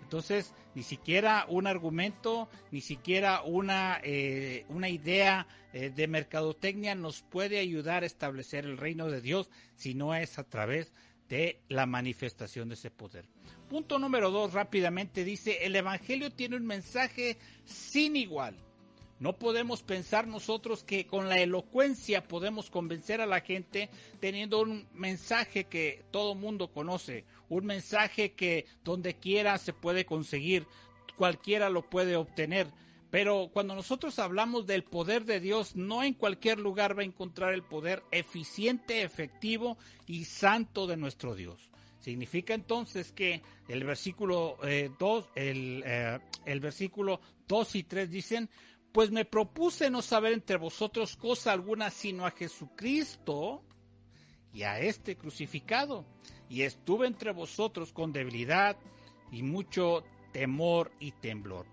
Entonces, 0.09 0.55
ni 0.73 0.81
siquiera 0.81 1.45
un 1.49 1.67
argumento, 1.67 2.49
ni 2.71 2.81
siquiera 2.81 3.43
una, 3.43 4.01
eh, 4.03 4.65
una 4.67 4.89
idea 4.89 5.45
eh, 5.71 5.91
de 5.91 6.07
mercadotecnia 6.07 6.95
nos 6.95 7.21
puede 7.21 7.59
ayudar 7.59 8.01
a 8.01 8.07
establecer 8.07 8.65
el 8.65 8.79
reino 8.79 9.07
de 9.07 9.21
Dios 9.21 9.51
si 9.75 9.93
no 9.93 10.15
es 10.15 10.39
a 10.39 10.45
través 10.45 10.93
de 11.27 11.61
la 11.67 11.85
manifestación 11.85 12.69
de 12.69 12.73
ese 12.73 12.89
poder. 12.89 13.29
Punto 13.69 13.99
número 13.99 14.31
dos, 14.31 14.53
rápidamente 14.53 15.23
dice, 15.23 15.63
el 15.63 15.75
Evangelio 15.75 16.31
tiene 16.31 16.55
un 16.55 16.65
mensaje 16.65 17.37
sin 17.65 18.15
igual. 18.15 18.57
No 19.19 19.33
podemos 19.33 19.83
pensar 19.83 20.27
nosotros 20.27 20.83
que 20.83 21.05
con 21.05 21.27
la 21.27 21.39
elocuencia 21.39 22.25
podemos 22.25 22.69
convencer 22.69 23.19
a 23.19 23.25
la 23.25 23.41
gente 23.41 23.89
teniendo 24.21 24.61
un 24.61 24.87
mensaje 24.93 25.65
que 25.65 26.05
todo 26.11 26.35
mundo 26.35 26.71
conoce, 26.71 27.25
un 27.49 27.65
mensaje 27.65 28.31
que 28.31 28.65
donde 28.85 29.15
quiera 29.15 29.57
se 29.57 29.73
puede 29.73 30.05
conseguir, 30.05 30.65
cualquiera 31.17 31.69
lo 31.69 31.81
puede 31.81 32.15
obtener. 32.15 32.67
Pero 33.11 33.49
cuando 33.51 33.75
nosotros 33.75 34.19
hablamos 34.19 34.67
del 34.67 34.83
poder 34.83 35.25
de 35.25 35.41
Dios, 35.41 35.75
no 35.75 36.03
en 36.03 36.13
cualquier 36.13 36.59
lugar 36.59 36.97
va 36.97 37.01
a 37.01 37.05
encontrar 37.05 37.53
el 37.53 37.63
poder 37.63 38.03
eficiente, 38.11 39.01
efectivo 39.01 39.77
y 40.07 40.25
santo 40.25 40.87
de 40.87 40.95
nuestro 40.95 41.35
Dios. 41.35 41.69
Significa 41.99 42.53
entonces 42.53 43.11
que 43.11 43.41
el 43.67 43.83
versículo 43.83 44.57
2, 44.99 45.25
eh, 45.25 45.51
el, 45.51 45.83
eh, 45.85 46.19
el 46.45 46.59
versículo 46.61 47.19
2 47.47 47.75
y 47.75 47.83
3 47.83 48.09
dicen, 48.09 48.49
pues 48.91 49.11
me 49.11 49.25
propuse 49.25 49.89
no 49.89 50.01
saber 50.01 50.33
entre 50.33 50.57
vosotros 50.57 51.15
cosa 51.15 51.51
alguna 51.51 51.89
sino 51.89 52.25
a 52.25 52.31
Jesucristo 52.31 53.63
y 54.53 54.63
a 54.63 54.79
este 54.79 55.15
crucificado. 55.15 56.05
Y 56.49 56.63
estuve 56.63 57.07
entre 57.07 57.31
vosotros 57.31 57.93
con 57.93 58.11
debilidad 58.11 58.77
y 59.31 59.43
mucho 59.43 60.03
temor 60.31 60.91
y 60.99 61.11
temblor. 61.11 61.67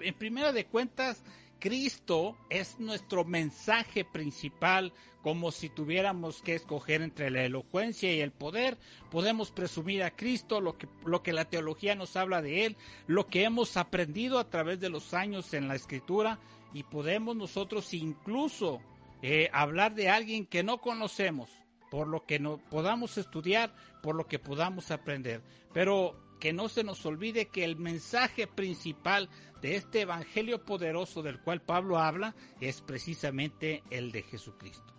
En 0.00 0.14
primera 0.14 0.52
de 0.52 0.66
cuentas, 0.66 1.22
Cristo 1.58 2.36
es 2.50 2.78
nuestro 2.78 3.24
mensaje 3.24 4.04
principal, 4.04 4.92
como 5.22 5.50
si 5.50 5.68
tuviéramos 5.68 6.42
que 6.42 6.54
escoger 6.54 7.02
entre 7.02 7.30
la 7.30 7.44
elocuencia 7.44 8.14
y 8.14 8.20
el 8.20 8.30
poder, 8.30 8.78
podemos 9.10 9.50
presumir 9.50 10.02
a 10.02 10.14
Cristo, 10.14 10.60
lo 10.60 10.78
que, 10.78 10.88
lo 11.04 11.22
que 11.22 11.32
la 11.32 11.44
teología 11.44 11.94
nos 11.94 12.16
habla 12.16 12.42
de 12.42 12.66
Él, 12.66 12.76
lo 13.06 13.26
que 13.26 13.44
hemos 13.44 13.76
aprendido 13.76 14.38
a 14.38 14.48
través 14.48 14.80
de 14.80 14.90
los 14.90 15.14
años 15.14 15.52
en 15.54 15.68
la 15.68 15.74
Escritura, 15.74 16.38
y 16.72 16.82
podemos 16.84 17.34
nosotros 17.34 17.92
incluso 17.94 18.80
eh, 19.22 19.50
hablar 19.52 19.94
de 19.94 20.08
alguien 20.10 20.46
que 20.46 20.62
no 20.62 20.78
conocemos, 20.78 21.50
por 21.90 22.06
lo 22.06 22.24
que 22.24 22.38
no 22.38 22.58
podamos 22.70 23.18
estudiar, 23.18 23.74
por 24.02 24.14
lo 24.14 24.26
que 24.26 24.38
podamos 24.38 24.90
aprender. 24.90 25.42
Pero 25.72 26.27
que 26.38 26.52
no 26.52 26.68
se 26.68 26.84
nos 26.84 27.04
olvide 27.04 27.48
que 27.48 27.64
el 27.64 27.76
mensaje 27.76 28.46
principal 28.46 29.28
de 29.60 29.76
este 29.76 30.02
evangelio 30.02 30.64
poderoso 30.64 31.22
del 31.22 31.40
cual 31.40 31.60
Pablo 31.62 31.98
habla 31.98 32.34
es 32.60 32.80
precisamente 32.80 33.82
el 33.90 34.12
de 34.12 34.22
Jesucristo. 34.22 34.94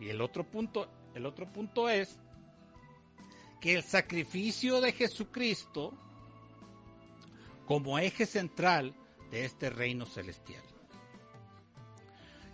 Y 0.00 0.08
el 0.08 0.20
otro 0.20 0.44
punto, 0.44 0.90
el 1.14 1.26
otro 1.26 1.52
punto 1.52 1.88
es 1.88 2.18
que 3.60 3.74
el 3.74 3.82
sacrificio 3.82 4.80
de 4.80 4.92
Jesucristo 4.92 5.92
como 7.66 7.98
eje 7.98 8.24
central 8.26 8.94
de 9.30 9.44
este 9.44 9.70
reino 9.70 10.06
celestial. 10.06 10.62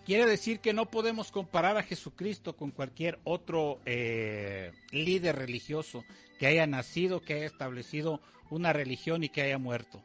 Quiere 0.04 0.26
decir 0.26 0.60
que 0.60 0.74
no 0.74 0.90
podemos 0.90 1.32
comparar 1.32 1.78
a 1.78 1.82
Jesucristo 1.82 2.54
con 2.56 2.72
cualquier 2.72 3.18
otro 3.24 3.80
eh, 3.86 4.70
líder 4.90 5.36
religioso 5.36 6.04
que 6.38 6.46
haya 6.46 6.66
nacido, 6.66 7.22
que 7.22 7.34
haya 7.34 7.46
establecido 7.46 8.20
una 8.50 8.74
religión 8.74 9.24
y 9.24 9.30
que 9.30 9.40
haya 9.40 9.56
muerto. 9.56 10.02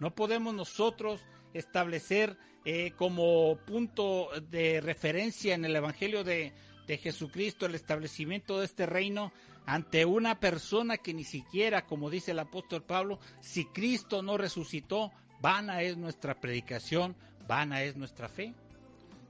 No 0.00 0.14
podemos 0.16 0.54
nosotros 0.54 1.20
establecer 1.54 2.36
eh, 2.64 2.94
como 2.96 3.56
punto 3.64 4.28
de 4.50 4.80
referencia 4.80 5.54
en 5.54 5.64
el 5.64 5.76
Evangelio 5.76 6.24
de, 6.24 6.52
de 6.88 6.98
Jesucristo 6.98 7.66
el 7.66 7.76
establecimiento 7.76 8.58
de 8.58 8.64
este 8.64 8.86
reino 8.86 9.32
ante 9.66 10.04
una 10.04 10.40
persona 10.40 10.96
que 10.96 11.14
ni 11.14 11.22
siquiera, 11.22 11.86
como 11.86 12.10
dice 12.10 12.32
el 12.32 12.40
apóstol 12.40 12.82
Pablo, 12.82 13.20
si 13.40 13.66
Cristo 13.66 14.20
no 14.22 14.36
resucitó, 14.36 15.12
vana 15.40 15.82
es 15.82 15.96
nuestra 15.96 16.40
predicación, 16.40 17.14
vana 17.46 17.82
es 17.84 17.96
nuestra 17.96 18.28
fe. 18.28 18.52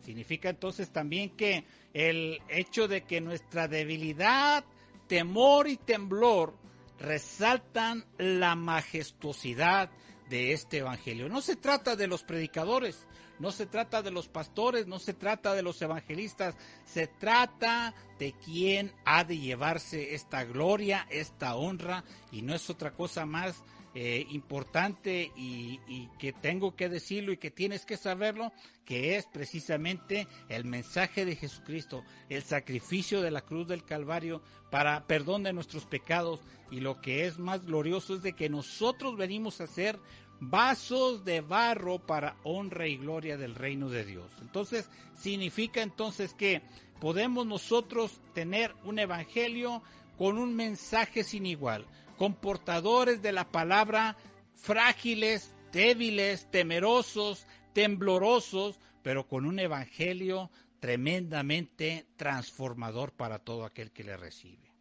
Significa 0.06 0.50
entonces 0.50 0.90
también 0.90 1.30
que 1.30 1.64
el 1.92 2.40
hecho 2.48 2.86
de 2.86 3.02
que 3.02 3.20
nuestra 3.20 3.66
debilidad, 3.66 4.64
temor 5.08 5.66
y 5.66 5.76
temblor 5.76 6.54
resaltan 7.00 8.04
la 8.16 8.54
majestuosidad 8.54 9.90
de 10.30 10.52
este 10.52 10.78
evangelio. 10.78 11.28
No 11.28 11.40
se 11.40 11.56
trata 11.56 11.96
de 11.96 12.06
los 12.06 12.22
predicadores, 12.22 13.04
no 13.40 13.50
se 13.50 13.66
trata 13.66 14.00
de 14.00 14.12
los 14.12 14.28
pastores, 14.28 14.86
no 14.86 15.00
se 15.00 15.12
trata 15.12 15.54
de 15.54 15.62
los 15.62 15.82
evangelistas, 15.82 16.54
se 16.84 17.08
trata 17.08 17.92
de 18.20 18.32
quién 18.32 18.92
ha 19.04 19.24
de 19.24 19.38
llevarse 19.38 20.14
esta 20.14 20.44
gloria, 20.44 21.08
esta 21.10 21.56
honra, 21.56 22.04
y 22.30 22.42
no 22.42 22.54
es 22.54 22.70
otra 22.70 22.92
cosa 22.92 23.26
más 23.26 23.64
eh, 23.98 24.26
importante 24.28 25.32
y, 25.38 25.80
que 26.18 26.34
tengo 26.34 26.76
que 26.76 26.90
decirlo 26.90 27.32
y 27.32 27.38
que 27.38 27.50
tienes 27.50 27.86
que 27.86 27.96
saberlo, 27.96 28.52
que 28.84 29.16
es 29.16 29.24
precisamente 29.24 30.28
el 30.50 30.66
mensaje 30.66 31.24
de 31.24 31.34
Jesucristo, 31.34 32.04
el 32.28 32.42
sacrificio 32.42 33.22
de 33.22 33.30
la 33.30 33.40
cruz 33.40 33.66
del 33.66 33.86
Calvario 33.86 34.42
para 34.70 35.06
perdón 35.06 35.44
de 35.44 35.54
nuestros 35.54 35.86
pecados 35.86 36.40
y 36.70 36.80
lo 36.80 37.00
que 37.00 37.26
es 37.26 37.38
más 37.38 37.64
glorioso 37.64 38.16
es 38.16 38.22
de 38.22 38.34
que 38.34 38.50
nosotros 38.50 39.16
venimos 39.16 39.62
a 39.62 39.66
ser 39.66 39.98
vasos 40.40 41.24
de 41.24 41.40
barro 41.40 41.98
para 41.98 42.36
honra 42.42 42.86
y 42.88 42.98
gloria 42.98 43.38
del 43.38 43.54
reino 43.54 43.88
de 43.88 44.04
Dios. 44.04 44.30
Entonces, 44.42 44.90
significa 45.14 45.80
entonces 45.80 46.34
que 46.34 46.60
podemos 47.00 47.46
nosotros 47.46 48.20
tener 48.34 48.74
un 48.84 48.98
evangelio 48.98 49.82
con 50.18 50.36
un 50.36 50.54
mensaje 50.54 51.24
sin 51.24 51.46
igual, 51.46 51.86
comportadores 52.16 53.22
de 53.22 53.32
la 53.32 53.50
palabra, 53.50 54.16
frágiles, 54.54 55.54
débiles, 55.72 56.50
temerosos, 56.50 57.46
temblorosos, 57.72 58.78
pero 59.02 59.28
con 59.28 59.46
un 59.46 59.58
evangelio 59.58 60.50
tremendamente 60.80 62.06
transformador 62.16 63.12
para 63.12 63.38
todo 63.38 63.64
aquel 63.64 63.90
que 63.92 64.04
le 64.04 64.16
recibe. 64.16 64.72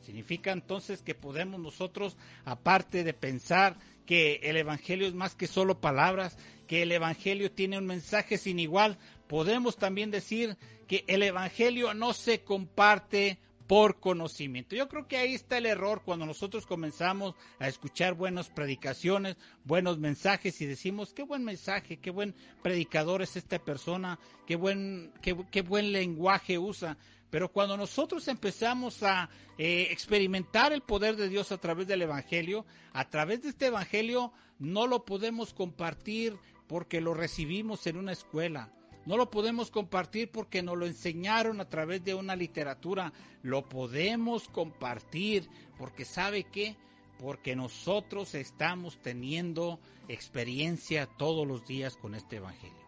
Significa 0.00 0.52
entonces 0.52 1.02
que 1.02 1.14
podemos 1.14 1.60
nosotros, 1.60 2.16
aparte 2.44 3.04
de 3.04 3.12
pensar 3.12 3.76
que 4.06 4.40
el 4.42 4.56
Evangelio 4.56 5.06
es 5.06 5.14
más 5.14 5.34
que 5.34 5.46
solo 5.46 5.80
palabras, 5.80 6.36
que 6.66 6.82
el 6.82 6.90
Evangelio 6.90 7.52
tiene 7.52 7.78
un 7.78 7.86
mensaje 7.86 8.38
sin 8.38 8.58
igual, 8.58 8.98
podemos 9.28 9.76
también 9.76 10.10
decir 10.10 10.56
que 10.88 11.04
el 11.06 11.22
Evangelio 11.22 11.94
no 11.94 12.12
se 12.12 12.42
comparte 12.42 13.38
por 13.70 14.00
conocimiento. 14.00 14.74
Yo 14.74 14.88
creo 14.88 15.06
que 15.06 15.16
ahí 15.16 15.32
está 15.32 15.58
el 15.58 15.66
error 15.66 16.02
cuando 16.04 16.26
nosotros 16.26 16.66
comenzamos 16.66 17.36
a 17.60 17.68
escuchar 17.68 18.14
buenas 18.14 18.48
predicaciones, 18.48 19.36
buenos 19.62 19.96
mensajes 19.96 20.60
y 20.60 20.66
decimos, 20.66 21.12
qué 21.12 21.22
buen 21.22 21.44
mensaje, 21.44 21.98
qué 21.98 22.10
buen 22.10 22.34
predicador 22.64 23.22
es 23.22 23.36
esta 23.36 23.60
persona, 23.60 24.18
qué 24.44 24.56
buen, 24.56 25.12
qué, 25.22 25.62
buen 25.62 25.92
lenguaje 25.92 26.58
usa. 26.58 26.98
Pero 27.30 27.52
cuando 27.52 27.76
nosotros 27.76 28.26
empezamos 28.26 29.04
a 29.04 29.30
eh, 29.56 29.86
experimentar 29.92 30.72
el 30.72 30.80
poder 30.80 31.14
de 31.14 31.28
Dios 31.28 31.52
a 31.52 31.58
través 31.58 31.86
del 31.86 32.02
Evangelio, 32.02 32.66
a 32.92 33.08
través 33.08 33.42
de 33.42 33.50
este 33.50 33.66
Evangelio 33.66 34.32
no 34.58 34.88
lo 34.88 35.04
podemos 35.04 35.54
compartir 35.54 36.36
porque 36.66 37.00
lo 37.00 37.14
recibimos 37.14 37.86
en 37.86 37.98
una 37.98 38.10
escuela, 38.10 38.72
no 39.10 39.16
lo 39.16 39.28
podemos 39.28 39.72
compartir 39.72 40.30
porque 40.30 40.62
nos 40.62 40.78
lo 40.78 40.86
enseñaron 40.86 41.60
a 41.60 41.68
través 41.68 42.04
de 42.04 42.14
una 42.14 42.36
literatura. 42.36 43.12
Lo 43.42 43.68
podemos 43.68 44.46
compartir 44.46 45.48
porque 45.76 46.04
sabe 46.04 46.44
qué? 46.44 46.76
Porque 47.18 47.56
nosotros 47.56 48.36
estamos 48.36 48.98
teniendo 49.02 49.80
experiencia 50.06 51.06
todos 51.06 51.44
los 51.44 51.66
días 51.66 51.96
con 51.96 52.14
este 52.14 52.36
Evangelio. 52.36 52.86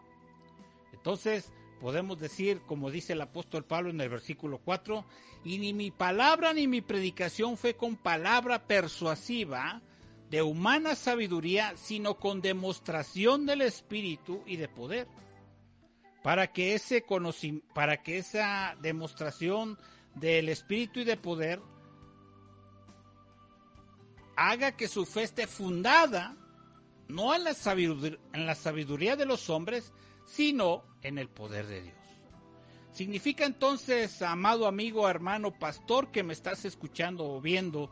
Entonces, 0.93 1.51
podemos 1.81 2.21
decir, 2.21 2.61
como 2.69 2.93
dice 2.93 3.15
el 3.15 3.21
apóstol 3.21 3.65
Pablo 3.65 3.91
en 3.91 4.01
el 4.01 4.09
versículo 4.09 4.59
4, 4.59 5.05
y 5.45 5.59
ni 5.59 5.73
mi 5.73 5.91
palabra 5.91 6.55
ni 6.55 6.69
mi 6.69 6.83
predicación 6.83 7.57
fue 7.57 7.75
con 7.75 7.97
palabra 7.97 8.69
persuasiva 8.69 9.83
de 10.31 10.41
humana 10.41 10.95
sabiduría, 10.95 11.75
sino 11.77 12.21
con 12.21 12.41
demostración 12.41 13.45
del 13.45 13.63
Espíritu 13.63 14.45
y 14.47 14.55
de 14.55 14.69
poder 14.69 15.09
para 16.23 16.53
que 16.53 16.75
ese 16.75 17.05
para 17.75 18.03
que 18.03 18.19
esa 18.19 18.77
demostración 18.81 19.79
del 20.15 20.49
espíritu 20.49 21.01
y 21.01 21.05
de 21.05 21.17
poder 21.17 21.61
haga 24.37 24.73
que 24.73 24.89
su 24.89 25.05
fe 25.05 25.25
esté 25.25 25.47
fundada 25.47 26.37
no 27.09 27.35
en 27.35 27.45
la 27.45 27.55
sabiduría, 27.55 28.19
en 28.33 28.47
la 28.47 28.55
sabiduría 28.55 29.17
de 29.17 29.27
los 29.27 29.51
hombres, 29.51 29.93
sino 30.25 30.85
en 31.03 31.19
el 31.19 31.29
poder 31.29 31.67
de 31.67 31.83
Dios. 31.83 31.97
Significa 32.93 33.45
entonces, 33.45 34.23
amado 34.23 34.67
amigo, 34.67 35.09
hermano, 35.09 35.59
pastor 35.59 36.11
que 36.11 36.23
me 36.23 36.33
estás 36.33 36.65
escuchando 36.65 37.25
o 37.25 37.41
viendo, 37.41 37.91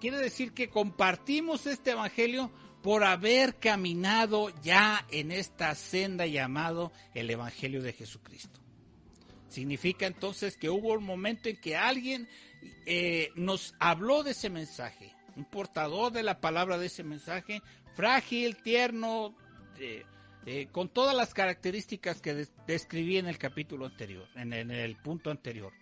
quiere 0.00 0.18
decir 0.18 0.52
que 0.52 0.70
compartimos 0.70 1.66
este 1.66 1.92
evangelio 1.92 2.50
por 2.86 3.02
haber 3.02 3.56
caminado 3.56 4.48
ya 4.62 5.04
en 5.10 5.32
esta 5.32 5.74
senda 5.74 6.24
llamado 6.24 6.92
el 7.14 7.28
Evangelio 7.28 7.82
de 7.82 7.92
Jesucristo. 7.92 8.60
Significa 9.48 10.06
entonces 10.06 10.56
que 10.56 10.70
hubo 10.70 10.92
un 10.92 11.02
momento 11.02 11.48
en 11.48 11.60
que 11.60 11.76
alguien 11.76 12.28
eh, 12.86 13.30
nos 13.34 13.74
habló 13.80 14.22
de 14.22 14.30
ese 14.30 14.50
mensaje, 14.50 15.12
un 15.34 15.46
portador 15.46 16.12
de 16.12 16.22
la 16.22 16.40
palabra 16.40 16.78
de 16.78 16.86
ese 16.86 17.02
mensaje, 17.02 17.60
frágil, 17.96 18.56
tierno, 18.62 19.34
con 20.70 20.88
todas 20.88 21.16
las 21.16 21.34
características 21.34 22.20
que 22.20 22.46
describí 22.68 23.18
en 23.18 23.26
el 23.26 23.36
capítulo 23.36 23.86
anterior, 23.86 24.28
en 24.36 24.52
el 24.52 24.94
punto 24.94 25.32
anterior. 25.32 25.72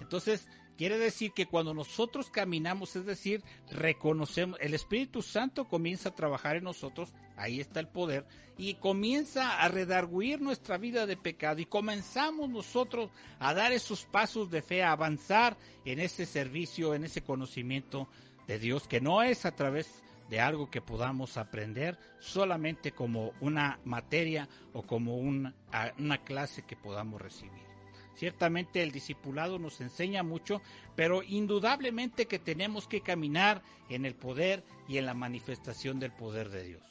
Entonces, 0.00 0.48
Quiere 0.76 0.98
decir 0.98 1.32
que 1.32 1.46
cuando 1.46 1.74
nosotros 1.74 2.30
caminamos, 2.30 2.96
es 2.96 3.04
decir, 3.04 3.42
reconocemos, 3.70 4.58
el 4.60 4.74
Espíritu 4.74 5.22
Santo 5.22 5.66
comienza 5.68 6.08
a 6.08 6.14
trabajar 6.14 6.56
en 6.56 6.64
nosotros, 6.64 7.12
ahí 7.36 7.60
está 7.60 7.80
el 7.80 7.88
poder, 7.88 8.26
y 8.56 8.74
comienza 8.74 9.62
a 9.62 9.68
redarguir 9.68 10.40
nuestra 10.40 10.78
vida 10.78 11.06
de 11.06 11.16
pecado 11.16 11.60
y 11.60 11.66
comenzamos 11.66 12.48
nosotros 12.48 13.10
a 13.38 13.54
dar 13.54 13.72
esos 13.72 14.04
pasos 14.04 14.50
de 14.50 14.62
fe, 14.62 14.82
a 14.82 14.92
avanzar 14.92 15.56
en 15.84 16.00
ese 16.00 16.26
servicio, 16.26 16.94
en 16.94 17.04
ese 17.04 17.22
conocimiento 17.22 18.08
de 18.46 18.58
Dios, 18.58 18.88
que 18.88 19.00
no 19.00 19.22
es 19.22 19.44
a 19.44 19.54
través 19.54 20.02
de 20.30 20.40
algo 20.40 20.70
que 20.70 20.80
podamos 20.80 21.36
aprender 21.36 21.98
solamente 22.18 22.92
como 22.92 23.32
una 23.40 23.78
materia 23.84 24.48
o 24.72 24.82
como 24.82 25.18
una, 25.18 25.54
una 25.98 26.18
clase 26.24 26.62
que 26.62 26.76
podamos 26.76 27.20
recibir. 27.20 27.71
Ciertamente 28.14 28.82
el 28.82 28.92
discipulado 28.92 29.58
nos 29.58 29.80
enseña 29.80 30.22
mucho, 30.22 30.60
pero 30.94 31.22
indudablemente 31.22 32.26
que 32.26 32.38
tenemos 32.38 32.86
que 32.86 33.00
caminar 33.00 33.62
en 33.88 34.04
el 34.04 34.14
poder 34.14 34.64
y 34.88 34.98
en 34.98 35.06
la 35.06 35.14
manifestación 35.14 35.98
del 35.98 36.12
poder 36.12 36.50
de 36.50 36.64
Dios. 36.64 36.82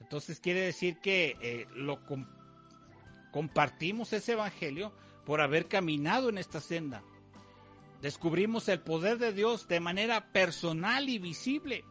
Entonces 0.00 0.40
quiere 0.40 0.60
decir 0.60 0.98
que 0.98 1.36
eh, 1.40 1.66
lo 1.74 2.04
com- 2.06 2.28
compartimos 3.32 4.12
ese 4.12 4.32
evangelio 4.32 4.92
por 5.24 5.40
haber 5.40 5.66
caminado 5.66 6.28
en 6.28 6.38
esta 6.38 6.60
senda. 6.60 7.02
Descubrimos 8.00 8.68
el 8.68 8.80
poder 8.80 9.18
de 9.18 9.32
Dios 9.32 9.66
de 9.66 9.80
manera 9.80 10.30
personal 10.32 11.08
y 11.08 11.18
visible. 11.18 11.84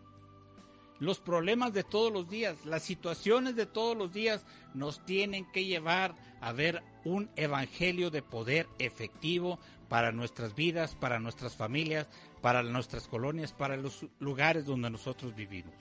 Los 0.99 1.19
problemas 1.19 1.73
de 1.73 1.83
todos 1.83 2.13
los 2.13 2.29
días, 2.29 2.65
las 2.65 2.83
situaciones 2.83 3.55
de 3.57 3.65
todos 3.65 3.97
los 3.97 4.13
días 4.13 4.45
nos 4.73 5.03
tienen 5.05 5.45
que 5.51 5.65
llevar 5.65 6.15
a 6.45 6.51
ver 6.51 6.83
un 7.03 7.27
evangelio 7.37 8.11
de 8.11 8.21
poder 8.21 8.67
efectivo 8.77 9.57
para 9.89 10.11
nuestras 10.11 10.53
vidas, 10.53 10.93
para 10.93 11.19
nuestras 11.19 11.55
familias, 11.55 12.07
para 12.39 12.61
nuestras 12.61 13.07
colonias, 13.07 13.51
para 13.51 13.77
los 13.77 14.05
lugares 14.19 14.65
donde 14.65 14.91
nosotros 14.91 15.35
vivimos. 15.35 15.73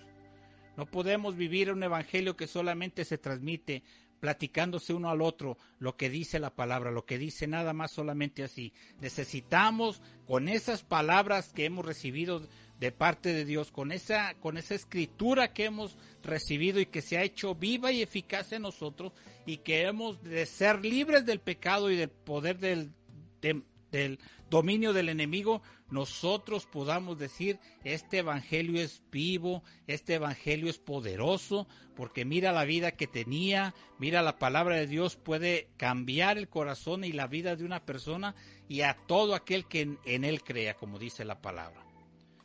No 0.78 0.86
podemos 0.86 1.36
vivir 1.36 1.70
un 1.70 1.82
evangelio 1.82 2.34
que 2.34 2.46
solamente 2.46 3.04
se 3.04 3.18
transmite 3.18 3.82
platicándose 4.20 4.94
uno 4.94 5.10
al 5.10 5.20
otro 5.20 5.58
lo 5.78 5.98
que 5.98 6.08
dice 6.08 6.38
la 6.38 6.54
palabra, 6.54 6.90
lo 6.90 7.04
que 7.04 7.18
dice 7.18 7.46
nada 7.46 7.74
más 7.74 7.90
solamente 7.90 8.42
así. 8.42 8.72
Necesitamos 9.02 10.00
con 10.26 10.48
esas 10.48 10.82
palabras 10.82 11.52
que 11.52 11.66
hemos 11.66 11.84
recibido 11.84 12.40
de 12.80 12.90
parte 12.90 13.34
de 13.34 13.44
Dios, 13.44 13.70
con 13.70 13.92
esa 13.92 14.32
con 14.40 14.56
esa 14.56 14.74
escritura 14.74 15.52
que 15.52 15.66
hemos 15.66 15.98
recibido 16.24 16.80
y 16.80 16.86
que 16.86 17.02
se 17.02 17.18
ha 17.18 17.22
hecho 17.22 17.54
viva 17.54 17.92
y 17.92 18.02
eficaz 18.02 18.52
en 18.52 18.62
nosotros 18.62 19.12
y 19.46 19.58
que 19.58 19.82
hemos 19.82 20.22
de 20.22 20.46
ser 20.46 20.84
libres 20.84 21.24
del 21.26 21.40
pecado 21.40 21.90
y 21.90 21.96
del 21.96 22.10
poder 22.10 22.58
del 22.58 22.92
de- 23.40 23.62
del 23.90 24.18
dominio 24.50 24.92
del 24.92 25.08
enemigo, 25.08 25.62
nosotros 25.88 26.66
podamos 26.66 27.16
decir, 27.18 27.60
este 27.84 28.18
evangelio 28.18 28.80
es 28.80 29.02
vivo, 29.12 29.62
este 29.86 30.14
evangelio 30.14 30.68
es 30.68 30.78
poderoso, 30.78 31.68
porque 31.94 32.24
mira 32.24 32.50
la 32.52 32.64
vida 32.64 32.92
que 32.92 33.06
tenía, 33.06 33.72
mira 33.98 34.20
la 34.22 34.38
palabra 34.38 34.74
de 34.76 34.88
Dios 34.88 35.14
puede 35.16 35.68
cambiar 35.76 36.38
el 36.38 36.48
corazón 36.48 37.04
y 37.04 37.12
la 37.12 37.28
vida 37.28 37.54
de 37.54 37.64
una 37.64 37.84
persona 37.84 38.34
y 38.68 38.80
a 38.80 38.94
todo 39.06 39.34
aquel 39.36 39.66
que 39.66 39.82
en, 39.82 39.98
en 40.04 40.24
él 40.24 40.42
crea, 40.42 40.74
como 40.74 40.98
dice 40.98 41.24
la 41.24 41.40
palabra. 41.40 41.84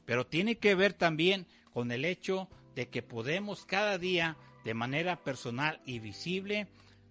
Pero 0.06 0.28
tiene 0.28 0.58
que 0.58 0.76
ver 0.76 0.94
también 0.94 1.48
con 1.72 1.92
el 1.92 2.06
hecho 2.06 2.48
de 2.80 2.88
que 2.88 3.02
podemos 3.02 3.66
cada 3.66 3.98
día, 3.98 4.38
de 4.64 4.74
manera 4.74 5.22
personal 5.22 5.82
y 5.86 6.00
visible, 6.00 6.70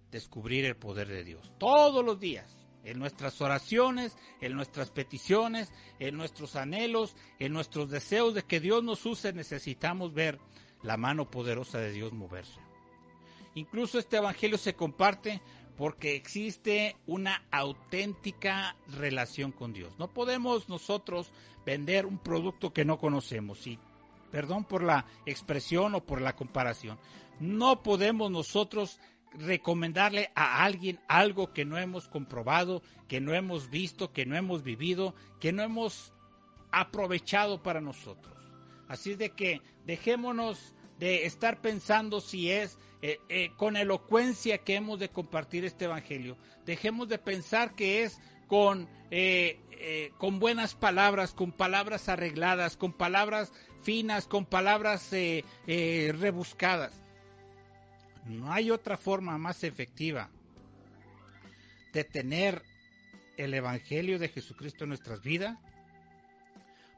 descubrir 0.09 0.65
el 0.65 0.75
poder 0.75 1.07
de 1.07 1.23
Dios. 1.23 1.53
Todos 1.59 2.03
los 2.03 2.19
días 2.19 2.65
en 2.83 2.97
nuestras 2.97 3.39
oraciones, 3.39 4.17
en 4.41 4.55
nuestras 4.55 4.89
peticiones, 4.89 5.71
en 5.99 6.17
nuestros 6.17 6.55
anhelos, 6.55 7.15
en 7.37 7.53
nuestros 7.53 7.91
deseos 7.91 8.33
de 8.33 8.41
que 8.41 8.59
Dios 8.59 8.83
nos 8.83 9.05
use, 9.05 9.31
necesitamos 9.31 10.11
ver 10.11 10.39
la 10.81 10.97
mano 10.97 11.29
poderosa 11.29 11.77
de 11.77 11.91
Dios 11.91 12.13
moverse. 12.13 12.59
Incluso 13.53 13.99
este 13.99 14.17
evangelio 14.17 14.57
se 14.57 14.73
comparte 14.73 15.39
porque 15.77 16.15
existe 16.15 16.97
una 17.05 17.45
auténtica 17.51 18.75
relación 18.87 19.51
con 19.51 19.73
Dios. 19.73 19.93
No 19.99 20.07
podemos 20.07 20.67
nosotros 20.67 21.31
vender 21.63 22.07
un 22.07 22.17
producto 22.17 22.73
que 22.73 22.85
no 22.85 22.97
conocemos 22.97 23.67
perdón 24.31 24.65
por 24.65 24.83
la 24.83 25.05
expresión 25.25 25.95
o 25.95 26.05
por 26.05 26.21
la 26.21 26.35
comparación. 26.35 26.99
No 27.39 27.83
podemos 27.83 28.31
nosotros 28.31 28.99
recomendarle 29.33 30.31
a 30.35 30.63
alguien 30.63 30.99
algo 31.07 31.53
que 31.53 31.65
no 31.65 31.77
hemos 31.77 32.07
comprobado, 32.07 32.81
que 33.07 33.21
no 33.21 33.33
hemos 33.33 33.69
visto, 33.69 34.11
que 34.11 34.25
no 34.25 34.35
hemos 34.35 34.63
vivido, 34.63 35.15
que 35.39 35.51
no 35.51 35.63
hemos 35.63 36.13
aprovechado 36.71 37.61
para 37.61 37.81
nosotros. 37.81 38.35
Así 38.87 39.15
de 39.15 39.31
que 39.31 39.61
dejémonos 39.85 40.73
de 40.97 41.25
estar 41.25 41.61
pensando 41.61 42.19
si 42.21 42.51
es 42.51 42.77
eh, 43.01 43.19
eh, 43.29 43.51
con 43.55 43.77
elocuencia 43.77 44.59
que 44.59 44.75
hemos 44.75 44.99
de 44.99 45.09
compartir 45.09 45.63
este 45.63 45.85
evangelio. 45.85 46.37
Dejemos 46.65 47.07
de 47.07 47.17
pensar 47.17 47.75
que 47.75 48.03
es 48.03 48.19
con, 48.47 48.89
eh, 49.09 49.59
con 50.17 50.39
buenas 50.39 50.75
palabras, 50.75 51.33
con 51.33 51.53
palabras 51.53 52.09
arregladas, 52.09 52.75
con 52.75 52.91
palabras 52.91 53.53
finas, 53.79 54.27
con 54.27 54.45
palabras 54.45 55.11
eh, 55.13 55.43
eh, 55.67 56.13
rebuscadas. 56.17 56.93
No 58.25 58.51
hay 58.51 58.71
otra 58.71 58.97
forma 58.97 59.37
más 59.37 59.63
efectiva 59.63 60.29
de 61.93 62.03
tener 62.03 62.63
el 63.37 63.53
Evangelio 63.53 64.19
de 64.19 64.29
Jesucristo 64.29 64.83
en 64.83 64.89
nuestras 64.89 65.21
vidas 65.21 65.57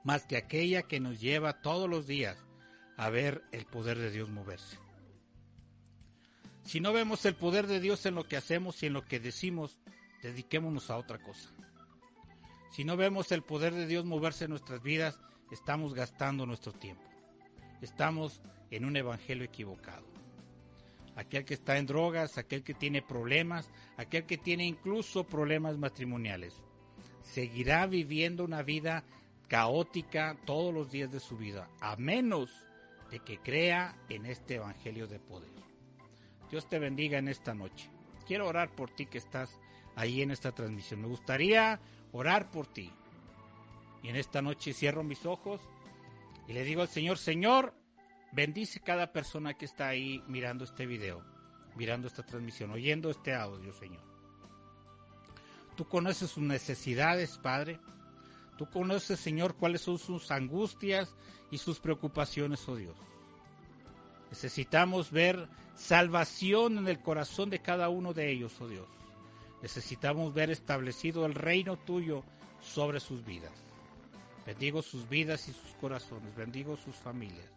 más 0.03 0.25
que 0.25 0.37
aquella 0.37 0.83
que 0.83 0.99
nos 0.99 1.19
lleva 1.19 1.61
todos 1.61 1.89
los 1.89 2.07
días 2.07 2.37
a 2.97 3.09
ver 3.09 3.43
el 3.51 3.65
poder 3.65 3.97
de 3.97 4.11
Dios 4.11 4.29
moverse. 4.29 4.77
Si 6.63 6.79
no 6.79 6.93
vemos 6.93 7.25
el 7.25 7.35
poder 7.35 7.67
de 7.67 7.79
Dios 7.79 8.05
en 8.05 8.15
lo 8.15 8.27
que 8.27 8.37
hacemos 8.37 8.81
y 8.81 8.87
en 8.87 8.93
lo 8.93 9.05
que 9.05 9.19
decimos, 9.19 9.79
dediquémonos 10.21 10.89
a 10.89 10.97
otra 10.97 11.19
cosa. 11.19 11.49
Si 12.71 12.83
no 12.83 12.95
vemos 12.95 13.31
el 13.31 13.43
poder 13.43 13.73
de 13.73 13.87
Dios 13.87 14.05
moverse 14.05 14.45
en 14.45 14.51
nuestras 14.51 14.81
vidas, 14.81 15.19
estamos 15.51 15.93
gastando 15.93 16.45
nuestro 16.45 16.73
tiempo. 16.73 17.03
Estamos 17.81 18.41
en 18.69 18.85
un 18.85 18.95
evangelio 18.95 19.43
equivocado 19.43 20.11
aquel 21.15 21.45
que 21.45 21.53
está 21.53 21.77
en 21.77 21.85
drogas, 21.85 22.37
aquel 22.37 22.63
que 22.63 22.73
tiene 22.73 23.01
problemas, 23.01 23.69
aquel 23.97 24.25
que 24.25 24.37
tiene 24.37 24.65
incluso 24.65 25.23
problemas 25.23 25.77
matrimoniales. 25.77 26.55
Seguirá 27.21 27.85
viviendo 27.87 28.43
una 28.43 28.63
vida 28.63 29.03
caótica 29.47 30.37
todos 30.45 30.73
los 30.73 30.91
días 30.91 31.11
de 31.11 31.19
su 31.19 31.37
vida, 31.37 31.69
a 31.79 31.95
menos 31.95 32.49
de 33.09 33.19
que 33.19 33.37
crea 33.37 33.95
en 34.09 34.25
este 34.25 34.55
Evangelio 34.55 35.07
de 35.07 35.19
poder. 35.19 35.51
Dios 36.49 36.67
te 36.67 36.79
bendiga 36.79 37.17
en 37.17 37.27
esta 37.27 37.53
noche. 37.53 37.89
Quiero 38.25 38.47
orar 38.47 38.71
por 38.71 38.89
ti 38.89 39.05
que 39.05 39.17
estás 39.17 39.59
ahí 39.95 40.21
en 40.21 40.31
esta 40.31 40.51
transmisión. 40.51 41.01
Me 41.01 41.07
gustaría 41.07 41.79
orar 42.11 42.49
por 42.51 42.67
ti. 42.67 42.91
Y 44.03 44.09
en 44.09 44.15
esta 44.15 44.41
noche 44.41 44.73
cierro 44.73 45.03
mis 45.03 45.25
ojos 45.25 45.61
y 46.47 46.53
le 46.53 46.63
digo 46.63 46.81
al 46.81 46.87
Señor, 46.87 47.17
Señor, 47.17 47.73
Bendice 48.31 48.79
cada 48.79 49.11
persona 49.11 49.55
que 49.55 49.65
está 49.65 49.89
ahí 49.89 50.23
mirando 50.27 50.63
este 50.63 50.85
video, 50.85 51.21
mirando 51.75 52.07
esta 52.07 52.23
transmisión, 52.23 52.71
oyendo 52.71 53.09
este 53.09 53.35
audio, 53.35 53.73
Señor. 53.73 54.01
Tú 55.75 55.85
conoces 55.85 56.31
sus 56.31 56.43
necesidades, 56.43 57.37
Padre. 57.37 57.79
Tú 58.57 58.69
conoces, 58.69 59.19
Señor, 59.19 59.55
cuáles 59.55 59.81
son 59.81 59.97
sus 59.97 60.31
angustias 60.31 61.13
y 61.49 61.57
sus 61.57 61.79
preocupaciones, 61.79 62.67
oh 62.69 62.77
Dios. 62.77 62.95
Necesitamos 64.29 65.11
ver 65.11 65.49
salvación 65.75 66.77
en 66.77 66.87
el 66.87 67.01
corazón 67.01 67.49
de 67.49 67.59
cada 67.59 67.89
uno 67.89 68.13
de 68.13 68.31
ellos, 68.31 68.61
oh 68.61 68.67
Dios. 68.69 68.87
Necesitamos 69.61 70.33
ver 70.33 70.51
establecido 70.51 71.25
el 71.25 71.35
reino 71.35 71.77
tuyo 71.77 72.23
sobre 72.61 73.01
sus 73.01 73.25
vidas. 73.25 73.70
Bendigo 74.45 74.81
sus 74.81 75.07
vidas 75.07 75.47
y 75.47 75.53
sus 75.53 75.73
corazones, 75.79 76.35
bendigo 76.35 76.77
sus 76.77 76.95
familias. 76.95 77.47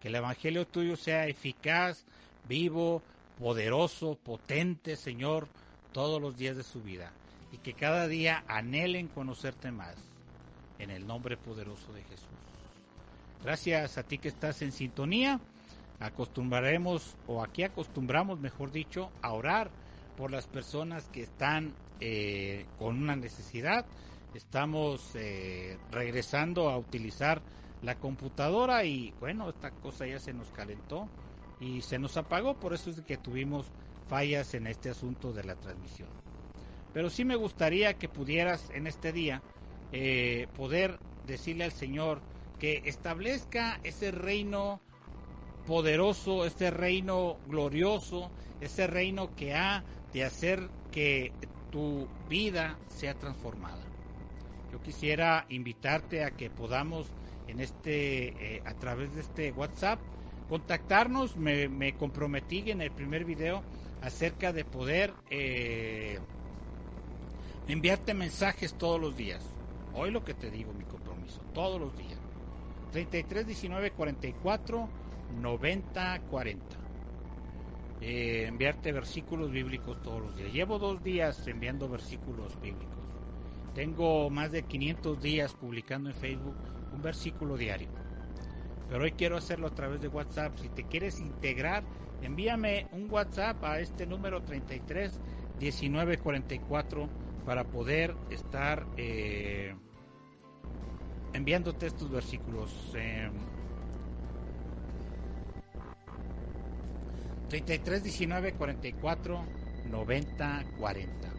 Que 0.00 0.08
el 0.08 0.14
Evangelio 0.14 0.66
tuyo 0.66 0.96
sea 0.96 1.28
eficaz, 1.28 2.04
vivo, 2.48 3.02
poderoso, 3.38 4.18
potente, 4.22 4.96
Señor, 4.96 5.48
todos 5.92 6.20
los 6.20 6.36
días 6.36 6.56
de 6.56 6.62
su 6.62 6.82
vida. 6.82 7.12
Y 7.52 7.58
que 7.58 7.74
cada 7.74 8.08
día 8.08 8.44
anhelen 8.48 9.08
conocerte 9.08 9.70
más. 9.70 9.96
En 10.78 10.90
el 10.90 11.06
nombre 11.06 11.36
poderoso 11.36 11.92
de 11.92 12.02
Jesús. 12.02 12.26
Gracias 13.44 13.98
a 13.98 14.02
ti 14.02 14.18
que 14.18 14.28
estás 14.28 14.62
en 14.62 14.72
sintonía. 14.72 15.40
Acostumbraremos, 16.00 17.16
o 17.28 17.44
aquí 17.44 17.62
acostumbramos, 17.62 18.40
mejor 18.40 18.72
dicho, 18.72 19.10
a 19.20 19.32
orar 19.32 19.70
por 20.16 20.32
las 20.32 20.46
personas 20.48 21.08
que 21.08 21.22
están 21.22 21.72
eh, 22.00 22.66
con 22.78 23.00
una 23.00 23.14
necesidad. 23.14 23.86
Estamos 24.34 25.14
eh, 25.14 25.78
regresando 25.90 26.70
a 26.70 26.78
utilizar 26.78 27.42
la 27.82 27.96
computadora 27.96 28.84
y 28.84 29.12
bueno, 29.20 29.50
esta 29.50 29.70
cosa 29.70 30.06
ya 30.06 30.18
se 30.18 30.32
nos 30.32 30.50
calentó 30.52 31.08
y 31.60 31.82
se 31.82 31.98
nos 31.98 32.16
apagó, 32.16 32.54
por 32.54 32.72
eso 32.72 32.90
es 32.90 33.00
que 33.02 33.16
tuvimos 33.16 33.66
fallas 34.08 34.54
en 34.54 34.66
este 34.66 34.90
asunto 34.90 35.32
de 35.32 35.44
la 35.44 35.56
transmisión. 35.56 36.08
Pero 36.92 37.10
sí 37.10 37.24
me 37.24 37.36
gustaría 37.36 37.94
que 37.94 38.08
pudieras 38.08 38.70
en 38.70 38.86
este 38.86 39.12
día 39.12 39.42
eh, 39.92 40.48
poder 40.56 40.98
decirle 41.26 41.64
al 41.64 41.72
Señor 41.72 42.20
que 42.58 42.82
establezca 42.84 43.80
ese 43.82 44.10
reino 44.10 44.80
poderoso, 45.66 46.44
ese 46.44 46.70
reino 46.70 47.38
glorioso, 47.48 48.30
ese 48.60 48.86
reino 48.86 49.34
que 49.34 49.54
ha 49.54 49.84
de 50.12 50.24
hacer 50.24 50.68
que 50.90 51.32
tu 51.70 52.08
vida 52.28 52.78
sea 52.88 53.14
transformada. 53.14 53.91
Yo 54.72 54.80
quisiera 54.80 55.44
invitarte 55.50 56.24
a 56.24 56.30
que 56.30 56.48
podamos 56.48 57.06
en 57.46 57.60
este 57.60 58.56
eh, 58.56 58.62
a 58.64 58.74
través 58.74 59.14
de 59.14 59.20
este 59.20 59.52
WhatsApp 59.52 60.00
contactarnos. 60.48 61.36
Me, 61.36 61.68
me, 61.68 61.94
comprometí 61.94 62.70
en 62.70 62.80
el 62.80 62.90
primer 62.90 63.24
video 63.24 63.62
acerca 64.00 64.52
de 64.52 64.64
poder 64.64 65.12
eh, 65.30 66.18
enviarte 67.68 68.14
mensajes 68.14 68.74
todos 68.74 69.00
los 69.00 69.16
días. 69.16 69.44
Hoy 69.94 70.10
lo 70.10 70.24
que 70.24 70.34
te 70.34 70.50
digo, 70.50 70.72
mi 70.72 70.84
compromiso, 70.84 71.40
todos 71.52 71.78
los 71.78 71.96
días. 71.96 72.18
33 72.92 73.46
19 73.46 73.90
44 73.92 74.88
90 75.40 76.20
40. 76.30 76.76
eh, 78.00 78.46
enviarte 78.48 78.92
versículos 78.92 79.50
bíblicos 79.50 80.02
todos 80.02 80.20
los 80.22 80.36
días. 80.36 80.52
Llevo 80.52 80.78
dos 80.78 81.02
días 81.02 81.46
enviando 81.46 81.88
versículos 81.88 82.60
bíblicos. 82.60 83.01
Tengo 83.74 84.28
más 84.28 84.52
de 84.52 84.62
500 84.62 85.22
días 85.22 85.54
publicando 85.54 86.10
en 86.10 86.16
Facebook 86.16 86.56
un 86.92 87.02
versículo 87.02 87.56
diario. 87.56 87.88
Pero 88.88 89.04
hoy 89.04 89.12
quiero 89.12 89.38
hacerlo 89.38 89.68
a 89.68 89.74
través 89.74 90.02
de 90.02 90.08
WhatsApp. 90.08 90.58
Si 90.58 90.68
te 90.68 90.84
quieres 90.84 91.20
integrar, 91.20 91.82
envíame 92.20 92.86
un 92.92 93.10
WhatsApp 93.10 93.64
a 93.64 93.80
este 93.80 94.06
número 94.06 94.42
33 94.42 95.18
19 95.58 96.18
44 96.18 97.08
para 97.46 97.64
poder 97.64 98.14
estar 98.30 98.86
eh, 98.96 99.74
enviándote 101.32 101.86
estos 101.86 102.10
versículos. 102.10 102.92
Eh, 102.94 103.30
33 107.48 108.02
19 108.02 108.52
44 108.52 109.44
90 109.90 110.64
40. 110.78 111.31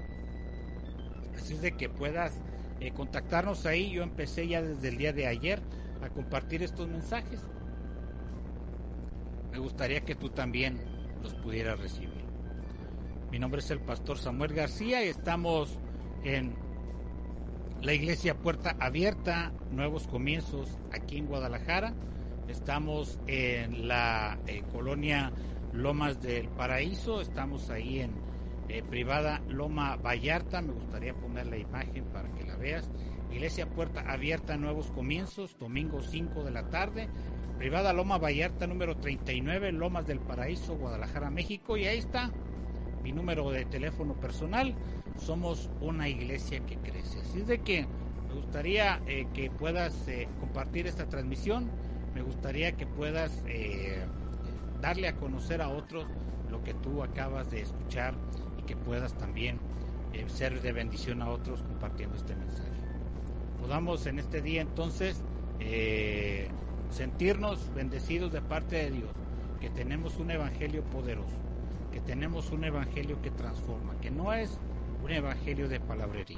Así 1.37 1.53
es 1.53 1.61
de 1.61 1.73
que 1.73 1.89
puedas 1.89 2.33
eh, 2.79 2.91
contactarnos 2.91 3.65
ahí. 3.65 3.91
Yo 3.91 4.03
empecé 4.03 4.47
ya 4.47 4.61
desde 4.61 4.89
el 4.89 4.97
día 4.97 5.13
de 5.13 5.27
ayer 5.27 5.59
a 6.03 6.09
compartir 6.09 6.63
estos 6.63 6.87
mensajes. 6.87 7.41
Me 9.51 9.59
gustaría 9.59 10.01
que 10.01 10.15
tú 10.15 10.29
también 10.29 10.79
los 11.21 11.33
pudieras 11.35 11.79
recibir. 11.79 12.23
Mi 13.31 13.39
nombre 13.39 13.61
es 13.61 13.71
el 13.71 13.79
pastor 13.79 14.17
Samuel 14.17 14.53
García 14.53 15.03
y 15.03 15.09
estamos 15.09 15.79
en 16.23 16.55
la 17.81 17.93
iglesia 17.93 18.35
Puerta 18.35 18.75
Abierta, 18.79 19.51
Nuevos 19.71 20.07
Comienzos, 20.07 20.77
aquí 20.91 21.17
en 21.17 21.27
Guadalajara. 21.27 21.93
Estamos 22.47 23.19
en 23.27 23.87
la 23.87 24.37
eh, 24.47 24.63
colonia 24.71 25.31
Lomas 25.73 26.21
del 26.21 26.47
Paraíso, 26.49 27.21
estamos 27.21 27.69
ahí 27.69 27.99
en 28.01 28.11
eh, 28.73 28.81
privada 28.81 29.39
Loma 29.49 29.97
Vallarta, 29.97 30.59
me 30.63 30.73
gustaría 30.73 31.13
poner 31.13 31.45
la 31.45 31.57
imagen 31.57 32.05
para 32.05 32.27
que 32.33 32.43
la 32.43 32.55
veas. 32.55 32.89
Iglesia 33.31 33.69
Puerta 33.69 34.01
Abierta, 34.01 34.57
Nuevos 34.57 34.89
Comienzos, 34.89 35.55
domingo 35.59 36.01
5 36.01 36.43
de 36.43 36.49
la 36.49 36.67
tarde. 36.69 37.07
Privada 37.59 37.93
Loma 37.93 38.17
Vallarta, 38.17 38.65
número 38.65 38.97
39, 38.97 39.73
Lomas 39.73 40.07
del 40.07 40.19
Paraíso, 40.19 40.75
Guadalajara, 40.75 41.29
México. 41.29 41.77
Y 41.77 41.85
ahí 41.85 41.99
está 41.99 42.31
mi 43.03 43.11
número 43.11 43.51
de 43.51 43.65
teléfono 43.65 44.15
personal. 44.15 44.73
Somos 45.17 45.69
una 45.79 46.09
iglesia 46.09 46.65
que 46.65 46.77
crece. 46.77 47.19
Así 47.19 47.41
es 47.41 47.47
de 47.47 47.59
que 47.59 47.85
me 48.27 48.33
gustaría 48.33 49.03
eh, 49.05 49.27
que 49.35 49.51
puedas 49.51 50.07
eh, 50.07 50.27
compartir 50.39 50.87
esta 50.87 51.07
transmisión. 51.07 51.69
Me 52.15 52.23
gustaría 52.23 52.71
que 52.71 52.87
puedas 52.87 53.43
darle 54.81 55.09
a 55.09 55.15
conocer 55.15 55.61
a 55.61 55.69
otros 55.69 56.07
lo 56.49 56.63
que 56.63 56.73
tú 56.73 57.03
acabas 57.03 57.51
de 57.51 57.61
escuchar 57.61 58.15
que 58.65 58.75
puedas 58.75 59.13
también 59.17 59.59
eh, 60.13 60.25
ser 60.27 60.61
de 60.61 60.71
bendición 60.71 61.21
a 61.21 61.29
otros 61.29 61.61
compartiendo 61.63 62.15
este 62.15 62.35
mensaje 62.35 62.83
podamos 63.63 64.05
en 64.07 64.19
este 64.19 64.41
día 64.41 64.61
entonces 64.61 65.23
eh, 65.61 66.49
sentirnos 66.89 67.73
bendecidos 67.73 68.33
de 68.33 68.41
parte 68.41 68.75
de 68.75 68.91
Dios, 68.91 69.09
que 69.61 69.69
tenemos 69.69 70.17
un 70.17 70.31
evangelio 70.31 70.83
poderoso, 70.83 71.37
que 71.93 72.01
tenemos 72.01 72.51
un 72.51 72.65
evangelio 72.65 73.21
que 73.21 73.31
transforma, 73.31 73.95
que 74.01 74.11
no 74.11 74.33
es 74.33 74.59
un 75.01 75.11
evangelio 75.11 75.69
de 75.69 75.79
palabrería. 75.79 76.37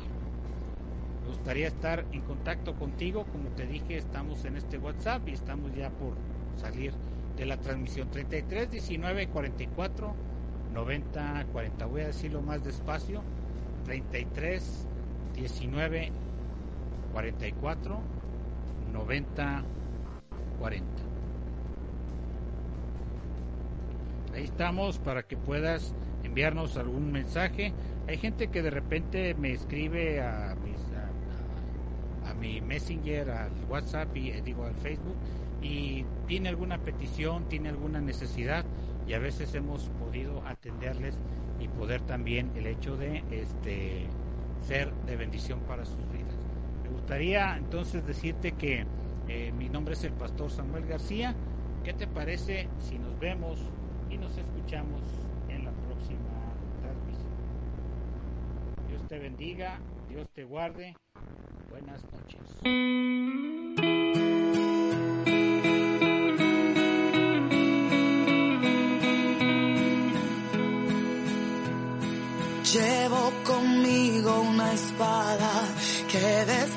Me 1.23 1.29
gustaría 1.29 1.67
estar 1.67 2.05
en 2.11 2.21
contacto 2.21 2.75
contigo, 2.75 3.25
como 3.31 3.49
te 3.49 3.65
dije, 3.65 3.97
estamos 3.97 4.45
en 4.45 4.57
este 4.57 4.77
WhatsApp 4.77 5.27
y 5.27 5.31
estamos 5.31 5.73
ya 5.73 5.89
por 5.89 6.13
salir 6.55 6.93
de 7.37 7.47
la 7.47 7.57
transmisión 7.57 8.11
33 8.11 8.69
19 8.69 9.29
44 9.29 10.15
90 10.75 11.45
40. 11.51 11.85
Voy 11.87 12.01
a 12.01 12.07
decirlo 12.07 12.41
más 12.41 12.63
despacio. 12.63 13.23
33 13.85 14.87
19 15.35 16.11
44 17.13 17.99
90 18.93 19.63
40. 20.59 20.85
Ahí 24.33 24.43
estamos 24.43 24.99
para 24.99 25.23
que 25.23 25.37
puedas 25.37 25.93
enviarnos 26.23 26.77
algún 26.77 27.11
mensaje. 27.11 27.73
Hay 28.07 28.17
gente 28.17 28.47
que 28.47 28.61
de 28.61 28.69
repente 28.69 29.33
me 29.35 29.51
escribe 29.53 30.21
a, 30.21 30.55
mis, 30.63 30.77
a, 30.93 32.27
a- 32.27 32.31
a 32.31 32.33
mi 32.33 32.59
Messenger, 32.59 33.29
al 33.31 33.51
WhatsApp 33.69 34.15
y 34.17 34.29
eh, 34.31 34.41
digo 34.43 34.65
al 34.65 34.75
Facebook 34.75 35.15
y 35.61 36.05
tiene 36.27 36.49
alguna 36.49 36.77
petición, 36.79 37.47
tiene 37.47 37.69
alguna 37.69 38.01
necesidad 38.01 38.65
y 39.07 39.13
a 39.13 39.19
veces 39.19 39.53
hemos 39.55 39.89
podido 39.99 40.45
atenderles 40.45 41.15
y 41.59 41.67
poder 41.67 42.01
también 42.01 42.51
el 42.55 42.67
hecho 42.67 42.97
de 42.97 43.23
este 43.31 44.07
ser 44.61 44.93
de 45.05 45.15
bendición 45.15 45.59
para 45.61 45.85
sus 45.85 46.11
vidas. 46.11 46.35
Me 46.83 46.89
gustaría 46.89 47.55
entonces 47.57 48.05
decirte 48.05 48.53
que 48.53 48.85
eh, 49.27 49.51
mi 49.51 49.69
nombre 49.69 49.93
es 49.93 50.03
el 50.03 50.13
pastor 50.13 50.49
Samuel 50.49 50.85
García. 50.85 51.35
¿Qué 51.83 51.93
te 51.93 52.07
parece 52.07 52.67
si 52.79 52.97
nos 52.97 53.17
vemos 53.19 53.59
y 54.09 54.17
nos 54.17 54.37
escuchamos 54.37 55.01
en 55.49 55.65
la 55.65 55.71
próxima 55.71 56.53
transmisión? 56.81 57.31
Dios 58.87 59.07
te 59.07 59.19
bendiga, 59.19 59.79
Dios 60.09 60.27
te 60.33 60.45
guarde. 60.45 60.95
Buenas 61.69 62.03
noches. 62.11 63.54
Que 76.45 76.74